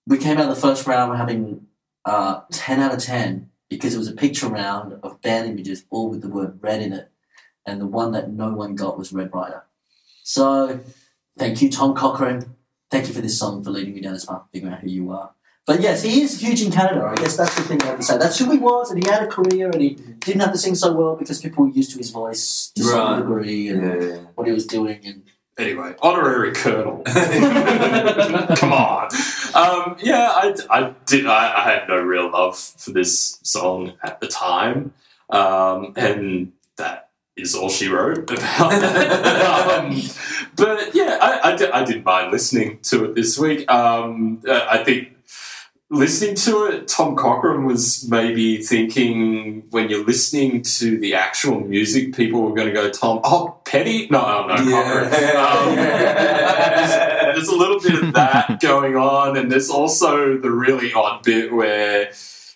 [0.05, 1.65] we came out of the first round having
[2.05, 6.09] uh, ten out of ten because it was a picture round of band images, all
[6.09, 7.09] with the word red in it,
[7.65, 9.63] and the one that no one got was Red Rider.
[10.23, 10.79] So,
[11.39, 12.55] thank you, Tom Cochrane.
[12.91, 15.09] Thank you for this song for leading me down this path, figuring out who you
[15.11, 15.31] are.
[15.69, 17.05] But yes, he is huge in Canada.
[17.05, 18.17] I guess that's the thing I have to say.
[18.17, 19.91] That's who he was, and he had a career, and he
[20.25, 22.97] didn't have to sing so well because people were used to his voice to some
[22.99, 23.17] Right.
[23.19, 24.99] degree and Yeah, what he was doing.
[25.05, 25.21] And
[25.59, 27.03] Anyway, honorary colonel.
[27.05, 29.09] Come on.
[29.53, 31.27] Um, yeah, I, I did.
[31.27, 34.93] I, I had no real love for this song at the time,
[35.29, 39.79] um, and that is all she wrote about that.
[39.83, 40.01] um,
[40.55, 43.69] but yeah, I, I, di- I didn't mind listening to it this week.
[43.71, 45.09] Um, uh, I think
[45.89, 52.15] listening to it, Tom Cochrane was maybe thinking when you're listening to the actual music,
[52.15, 54.07] people were going to go, Tom, oh, Petty?
[54.09, 55.35] No, oh, no, Cochrane.
[55.35, 60.93] Um, there's, there's a little bit of that going on, and there's also the really
[60.93, 62.11] odd bit where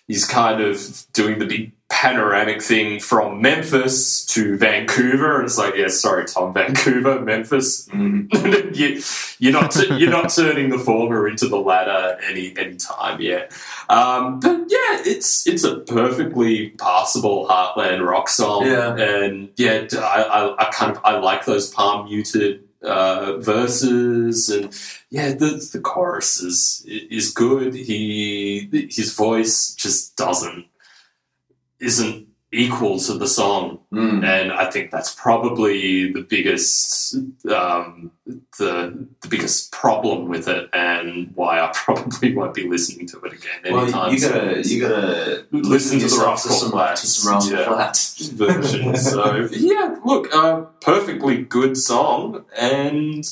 [0.06, 5.76] he's kind of doing the big panoramic thing from Memphis to Vancouver, and it's like,
[5.76, 7.86] yeah, sorry, Tom, Vancouver, Memphis.
[7.90, 8.28] Mm.
[8.76, 9.00] you,
[9.38, 13.52] you're not t- you're not turning the former into the latter any any time yet.
[13.88, 18.96] Um, but yeah, it's it's a perfectly passable Heartland rock song, Yeah.
[18.96, 24.76] and yeah, I, I, I kind of I like those palm muted uh, verses, and
[25.10, 27.72] yeah, the the chorus is is good.
[27.74, 30.66] He his voice just doesn't
[31.80, 34.24] isn't equal to the song Mm.
[34.24, 37.14] and I think that's probably the biggest
[37.48, 38.10] um,
[38.58, 43.32] the the biggest problem with it, and why I probably won't be listening to it
[43.34, 47.06] again anytime Well, you gotta you gotta Listen to the yourself Rascal some, Flatts, to
[47.06, 47.66] some yeah.
[47.68, 48.26] Flatts.
[48.30, 48.96] version.
[48.96, 53.24] So yeah, look, uh, perfectly good song, and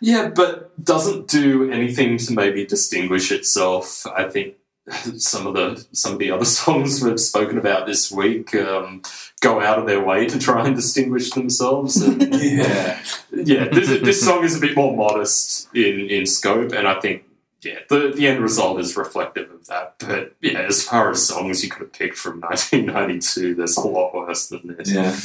[0.00, 4.06] yeah, but doesn't do anything to maybe distinguish itself.
[4.06, 4.54] I think
[5.16, 9.02] some of the some of the other songs we've spoken about this week um,
[9.40, 11.96] go out of their way to try and distinguish themselves.
[11.96, 13.02] And yeah.
[13.32, 17.24] yeah, this, this song is a bit more modest in, in scope, and I think
[17.62, 19.96] yeah, the, the end result is reflective of that.
[19.98, 24.14] But yeah, as far as songs you could have picked from 1992, there's a lot
[24.14, 24.92] worse than this.
[24.92, 25.16] Yeah.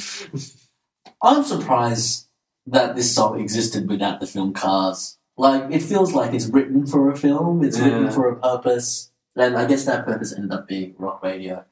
[1.21, 2.27] I'm surprised
[2.65, 5.17] that this song existed without the film Cars.
[5.37, 9.57] Like, it feels like it's written for a film, it's written for a purpose, and
[9.57, 11.65] I guess that purpose ended up being rock radio.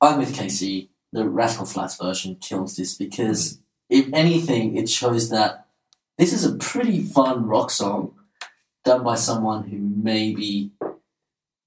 [0.00, 0.88] I'm with KC.
[1.12, 5.66] The Rascal Flatts version kills this because, if anything, it shows that
[6.18, 8.14] this is a pretty fun rock song
[8.84, 10.70] done by someone who maybe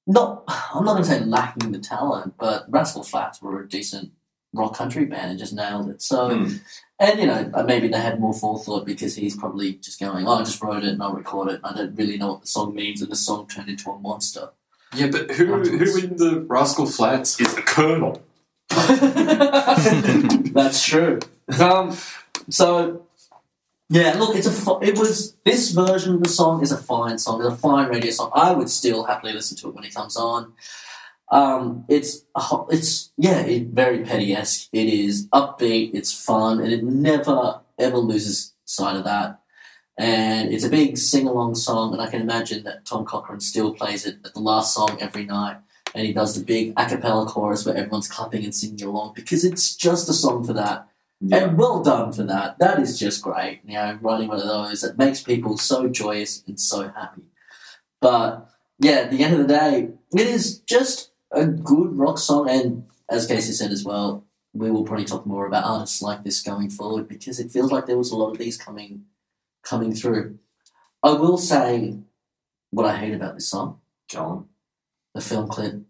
[0.06, 4.12] not, I'm not going to say lacking the talent, but Rascal Flatts were a decent
[4.54, 6.02] rock country band and just nailed it.
[6.02, 6.60] So, Mm.
[7.00, 10.44] and you know, maybe they had more forethought because he's probably just going, "Oh, I
[10.44, 11.62] just wrote it and I'll record it.
[11.64, 14.50] I don't really know what the song means," and the song turned into a monster.
[14.94, 18.22] Yeah, but who who in the Rascal Flatts is the Colonel?
[20.54, 21.20] That's true.
[21.60, 21.98] Um,
[22.50, 23.06] so
[23.90, 27.18] yeah, look, it's a fi- it was this version of the song is a fine
[27.18, 27.44] song.
[27.44, 28.32] It's a fine radio song.
[28.34, 30.54] I would still happily listen to it when it comes on.
[31.30, 32.24] Um, it's
[32.70, 34.70] it's yeah, it, very petty esque.
[34.72, 35.92] It is upbeat.
[35.94, 39.41] It's fun, and it never ever loses sight of that.
[39.98, 43.74] And it's a big sing along song, and I can imagine that Tom Cochrane still
[43.74, 45.58] plays it at the last song every night
[45.94, 49.44] and he does the big a cappella chorus where everyone's clapping and singing along because
[49.44, 50.88] it's just a song for that.
[51.20, 51.46] Yeah.
[51.46, 52.58] And well done for that.
[52.60, 53.62] That is just great.
[53.66, 57.24] You know, writing one of those that makes people so joyous and so happy.
[58.00, 62.50] But yeah, at the end of the day, it is just a good rock song.
[62.50, 66.42] And as Casey said as well, we will probably talk more about artists like this
[66.42, 69.04] going forward because it feels like there was a lot of these coming
[69.64, 70.38] coming through.
[71.04, 71.98] I will say
[72.70, 74.48] what I hate about this song John.
[75.14, 75.82] the film clip.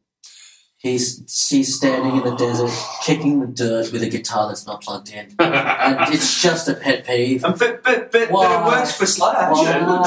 [0.78, 2.72] He's she's standing in the desert,
[3.03, 7.05] kicking the dirt with a guitar that's not plugged in, and it's just a pet
[7.05, 7.45] peeve.
[7.45, 9.51] Um, but, but, but, but it works for Slash.
[9.51, 10.03] Why?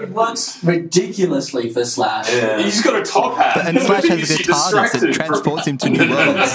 [0.02, 2.32] it works ridiculously for Slash.
[2.32, 2.62] Yeah.
[2.62, 3.68] He's got a top hat.
[3.68, 6.54] And Slash has a guitar that transports him to new worlds.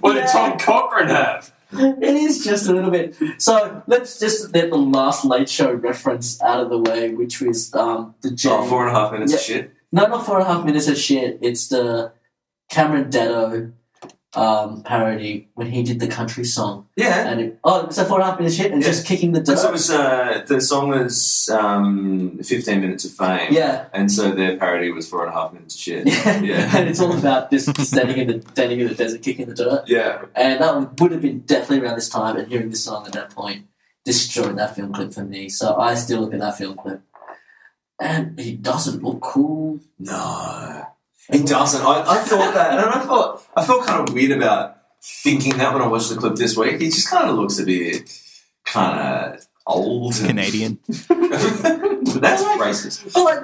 [0.00, 0.32] What did Yeah.
[1.10, 1.52] Have?
[1.74, 3.16] It is just a little bit.
[3.38, 7.74] So let's just get the last late show reference out of the way, which was
[7.74, 8.50] um, the Jay.
[8.50, 9.44] oh, four and a half minutes of Yeah.
[9.44, 9.74] shit.
[9.90, 11.38] No, not four and a half minutes of shit.
[11.40, 12.12] It's the
[12.70, 13.72] Cameron Datto
[14.34, 16.86] um, parody when he did the country song.
[16.96, 17.28] Yeah.
[17.28, 18.88] And it, oh, so four and a half minutes of shit and Yeah.
[18.88, 19.46] just kicking the dirt.
[19.56, 23.52] Because it was, uh, the song was um, 15 minutes of fame.
[23.52, 23.86] yeah.
[23.92, 26.06] And so their parody was four and a half minutes of shit.
[26.06, 26.40] Yeah.
[26.40, 26.76] Yeah.
[26.76, 29.84] and it's all about just standing in the standing in the desert, kicking the dirt.
[29.86, 30.22] Yeah.
[30.34, 32.36] And that would have been definitely around this time.
[32.36, 33.66] And hearing this song at that point
[34.04, 35.48] destroyed that film clip for me.
[35.48, 37.02] So I still look at that film clip,
[38.00, 39.78] and he doesn't look cool.
[39.98, 40.86] No.
[41.28, 41.82] It doesn't.
[41.82, 45.72] I, I thought that, and I thought I felt kind of weird about thinking that
[45.72, 46.80] when I watched the clip this week.
[46.80, 48.10] He just kind of looks a bit
[48.64, 48.98] kind
[49.34, 50.14] of old.
[50.18, 50.78] and- Canadian.
[50.88, 53.12] That's racist.
[53.14, 53.42] But like,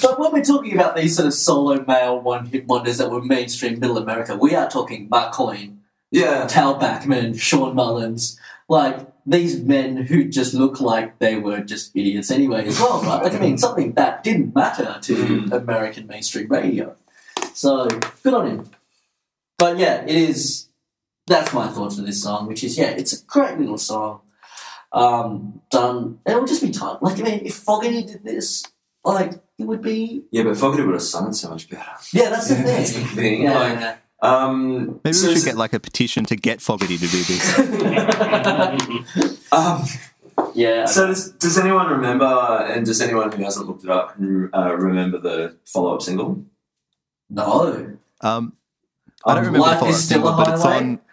[0.00, 3.22] But when we're talking about these sort of solo male one hit wonders that were
[3.22, 5.80] mainstream middle America, we are talking Marc Cohn,
[6.10, 6.46] yeah.
[6.46, 8.38] Tal Bachman, Shawn Mullins,
[8.68, 13.22] like these men who just look like they were just idiots anyway as well, right?
[13.24, 15.52] Like I mean something that didn't matter to Mm.
[15.52, 16.96] American mainstream radio.
[17.54, 17.88] So
[18.22, 18.70] good on him.
[19.58, 20.68] But yeah, it is.
[21.26, 24.20] That's my thoughts for this song, which is yeah, it's a great little song.
[24.92, 26.18] Um, done.
[26.26, 26.98] It'll just be time.
[27.00, 28.64] Like I mean, if Fogerty did this,
[29.04, 30.24] like it would be.
[30.32, 31.84] Yeah, but Fogerty would have sung so much better.
[32.12, 32.76] Yeah, that's the Yeah, thing.
[32.76, 33.96] that's the thing, Yeah, like- yeah.
[34.22, 37.58] Um, Maybe so we should get like a petition to get Fogerty to do this.
[39.52, 39.84] Um,
[40.54, 40.84] yeah.
[40.86, 44.14] so does, does anyone remember, and does anyone who hasn't looked it up
[44.54, 46.44] uh, remember the follow-up single?
[47.28, 47.96] no.
[48.20, 48.52] Um,
[49.24, 51.00] I don't Um, remember the follow-up is still a single, but it's on.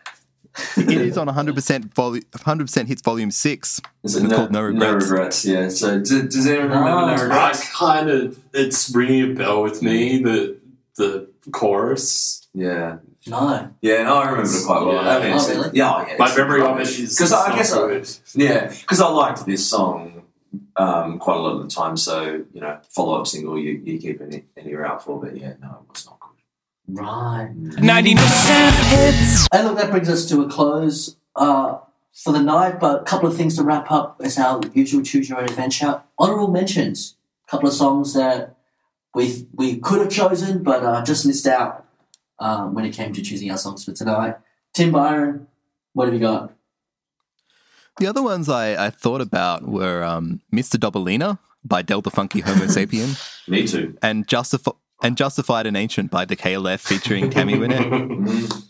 [0.78, 3.80] It is on 100% volume, 100% hits volume six.
[4.04, 5.46] Is it It's no, called No Regrets.
[5.46, 5.70] Yeah.
[5.70, 7.28] So do, does anyone remember Oh.
[7.28, 10.58] No I kind of it's ringing a bell with me the
[10.96, 12.47] the chorus.
[12.62, 12.98] Yeah.
[13.28, 13.72] No.
[13.82, 14.94] Yeah, no, I remember it quite well.
[15.04, 15.18] Yeah.
[15.18, 15.70] I mean, Oh, really?
[15.74, 16.16] Yeah, oh, yeah.
[16.18, 17.00] My memory of it rubbish.
[17.00, 20.24] is 'Cause I not guess I- Yeah, because I liked this song
[20.78, 21.98] um, quite a lot of the time.
[21.98, 25.20] So you know, follow up single you, you keep an, an ear out for.
[25.20, 27.00] But yeah, no, it was not good.
[27.00, 27.50] Right.
[27.54, 29.48] 90% hits.
[29.52, 31.80] And look, that brings us to a close uh,
[32.14, 32.80] for the night.
[32.80, 36.02] But a couple of things to wrap up as our usual choose your own adventure.
[36.18, 37.16] Honorable mentions.
[37.48, 38.56] A couple of songs that
[39.14, 41.84] we we could have chosen, but uh, just missed out
[42.40, 44.36] um, when it came to choosing our songs for tonight.
[44.74, 45.48] Tim Byron,
[45.94, 46.54] what have you got?
[48.00, 50.78] The other ones I, I thought about were um, Mr.
[50.78, 53.18] Dobalina by Del tha Funky Homo Sapien
[53.48, 53.98] Me too.
[54.02, 58.64] and Justif- and Justified and Ancient by the KLF featuring Tammy Wynette.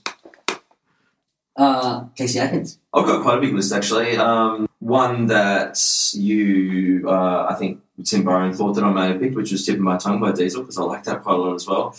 [1.55, 2.78] Uh, Casey Atkins.
[2.93, 4.15] I've got quite a big list actually.
[4.15, 5.78] Um, one that
[6.13, 9.82] you, uh, I think Tim Byron thought that I may have picked, which was "Tipping
[9.82, 11.95] My Tongue" by Diesel, because I like that quite a lot as well.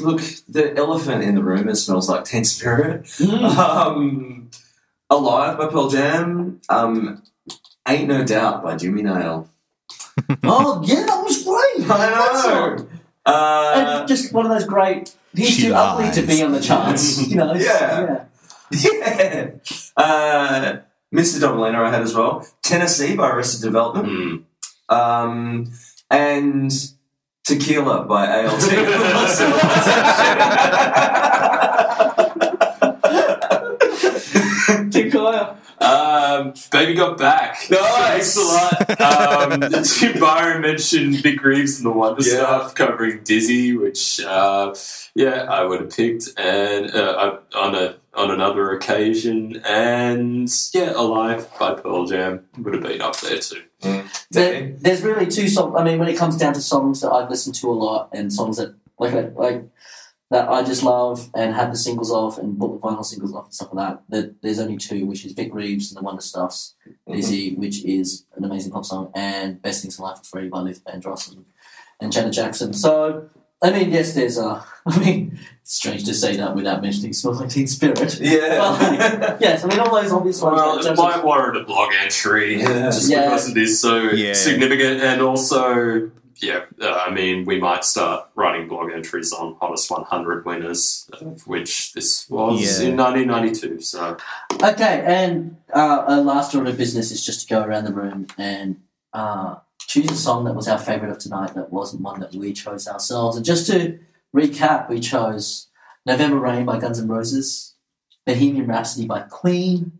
[0.00, 3.08] Look, the elephant in the room it smells like Teen Spirit.
[3.20, 4.50] um,
[5.10, 6.60] Alive by Pearl Jam.
[6.68, 7.22] Um,
[7.88, 9.48] Ain't No Doubt by Jimmy Nail.
[10.44, 11.86] oh, yeah, that was great.
[11.88, 12.88] That song.
[13.26, 15.14] Uh, And just one of those great.
[15.34, 17.26] He's too ugly to be on the charts.
[17.28, 18.24] You know, Yeah.
[18.70, 19.50] yeah.
[19.96, 20.78] Uh,
[21.12, 21.40] Mr.
[21.40, 22.46] Dobalina I had as well.
[22.62, 24.44] Tennessee by Arrested Development.
[24.88, 24.94] Mm.
[24.94, 25.72] Um,
[26.10, 26.72] and
[27.50, 28.60] Tequila by ALT.
[34.90, 35.56] Tim Coyle.
[35.80, 37.56] Um, Baby Got Back.
[37.70, 38.34] Nice.
[38.34, 39.00] Thanks a lot.
[39.62, 42.34] Um, Tim Byron mentioned Vic Reeves and the Wonder Yeah.
[42.34, 44.74] Stuff covering Dizzy, which uh,
[45.14, 51.48] yeah, I would have picked, and uh, on a on another occasion, and yeah, Alive
[51.58, 53.62] by Pearl Jam would have been up there too.
[53.82, 55.74] Mm, there, there's really two songs.
[55.78, 58.32] I mean, when it comes down to songs that I've listened to a lot and
[58.32, 59.64] songs that like like
[60.30, 63.46] that I just love and have the singles off and bought the vinyl singles off
[63.46, 64.02] and stuff like that.
[64.10, 67.14] that there's only two, which is Vic Reeves and the Wonder Stuffs, mm-hmm.
[67.14, 70.60] Dizzy, which is an amazing pop song, and Best Things in Life for Free by
[70.60, 71.44] Luther Vandross and,
[72.00, 72.72] and Janet Jackson.
[72.72, 73.28] So.
[73.62, 74.64] I mean, yes, there's a.
[74.86, 78.18] I mean, it's strange to say that without mentioning Smell Like Teen Spirit.
[78.20, 79.36] Yeah.
[79.40, 80.56] yes, I mean, all those obvious ones.
[80.56, 82.66] Well, in it terms of- might warrant a blog entry Yeah.
[82.90, 83.24] just Yeah.
[83.26, 84.32] because it is so Yeah.
[84.32, 89.90] significant, and also, yeah, uh, I mean, we might start writing blog entries on hottest
[89.90, 92.88] 100 winners, of which this was Yeah.
[92.88, 93.80] in 1992.
[93.82, 94.16] So,
[94.62, 98.26] Okay, and uh, our last order of business is just to go around the room
[98.38, 98.76] and
[99.12, 102.52] uh, choose a song that was our favourite of tonight that wasn't one that we
[102.54, 103.36] chose ourselves.
[103.36, 103.98] And just to
[104.34, 105.68] recap, we chose
[106.06, 107.74] November Rain by Guns N' Roses,
[108.26, 109.92] Bohemian Rhapsody by Queen,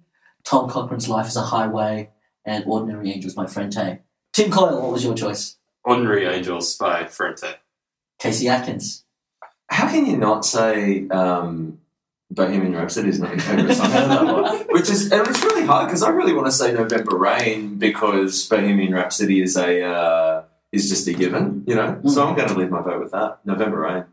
[0.45, 2.11] Tom Cochrane's Life is a Highway,
[2.45, 4.01] and Ordinary Angels by Frente.
[4.33, 5.57] Tim Coyle, what was your choice?
[5.85, 7.59] Ordinary Angels by Frente.
[8.18, 9.05] Casey Atkins.
[9.68, 11.78] How can you not say um,
[12.31, 13.93] Bohemian Rhapsody is not your favourite song?
[13.93, 14.59] out of that one?
[14.70, 18.49] Which is, and it's really hard because I really want to say November Rain because
[18.49, 22.00] Bohemian Rhapsody is a uh, is just a given, you know.
[22.06, 22.36] So I'm mm.
[22.36, 23.38] going to leave my vote with that.
[23.44, 24.04] November Rain.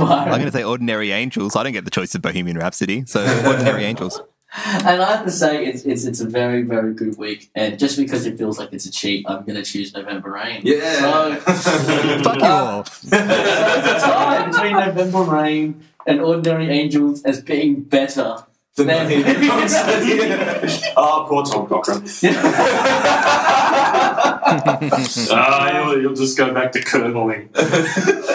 [0.00, 1.56] I'm going to say Ordinary Angels.
[1.56, 4.20] I don't get the choice of Bohemian Rhapsody, so Ordinary Angels.
[4.54, 7.50] And I have to say, it's, it's it's a very very good week.
[7.54, 10.60] And just because it feels like it's a cheat, I'm going to choose November Rain.
[10.62, 11.00] Yeah.
[11.00, 11.34] so,
[12.22, 12.84] Fuck you all.
[12.92, 18.44] So it's a tie between November Rain and Ordinary Angels as being better.
[18.74, 20.92] The Then- Bohemian Rhapsody.
[20.96, 22.06] Oh, poor Tom Cochrane.
[25.30, 27.48] Ah, you'll, you'll just go back to kernelling.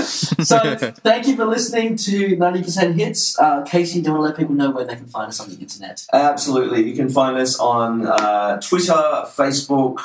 [0.08, 3.38] So thank you for listening to 90% Hits.
[3.38, 5.50] Uh, Casey, do you want to let people know where they can find us on
[5.50, 6.06] the internet?
[6.14, 6.88] Absolutely.
[6.88, 9.98] You can find us on uh, Twitter, Facebook,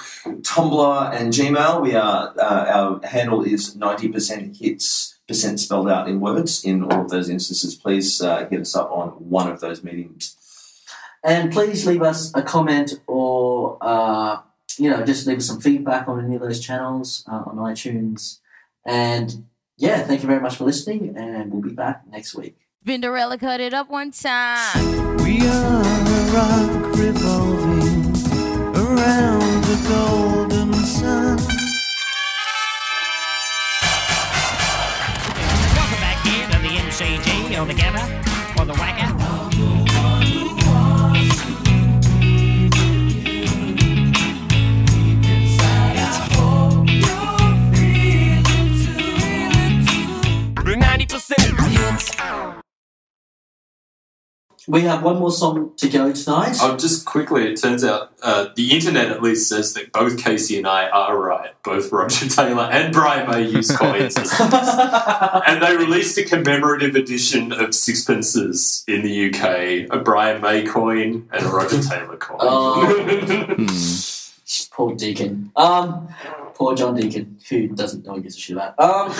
[0.42, 1.82] Tumblr, and Gmail.
[1.82, 6.64] We are uh, our handle is ninety percent hits percent spelled out in words.
[6.64, 10.36] In all of those instances, please uh, hit us up on one of those mediums.
[11.24, 14.38] And please leave us a comment or, uh,
[14.78, 18.38] you know, just leave us some feedback on any of those channels uh, on iTunes.
[18.84, 19.46] And
[19.76, 22.56] yeah, thank you very much for listening, and we'll be back next week.
[22.84, 25.16] Vinderella cut it up one time.
[25.18, 28.12] We are a rock revolving
[28.76, 31.36] around the golden sun.
[35.76, 38.22] Welcome back here to the MCG all together
[38.56, 39.31] for the whacker.
[54.68, 56.56] We have one more song to go tonight.
[56.60, 60.56] Oh, just quickly, it turns out uh, the internet at least says that both Casey
[60.56, 61.50] and I are right.
[61.64, 64.16] Both Roger Taylor and Brian May use coins.
[64.16, 71.28] and they released a commemorative edition of sixpences in the UK, a Brian May coin
[71.32, 72.38] and a Roger Taylor coin.
[72.40, 73.58] Oh.
[74.70, 75.50] Poor Deacon.
[75.56, 76.08] Um,
[76.54, 78.78] poor John Deacon, who doesn't know he gives a shit about.
[78.78, 79.12] Um,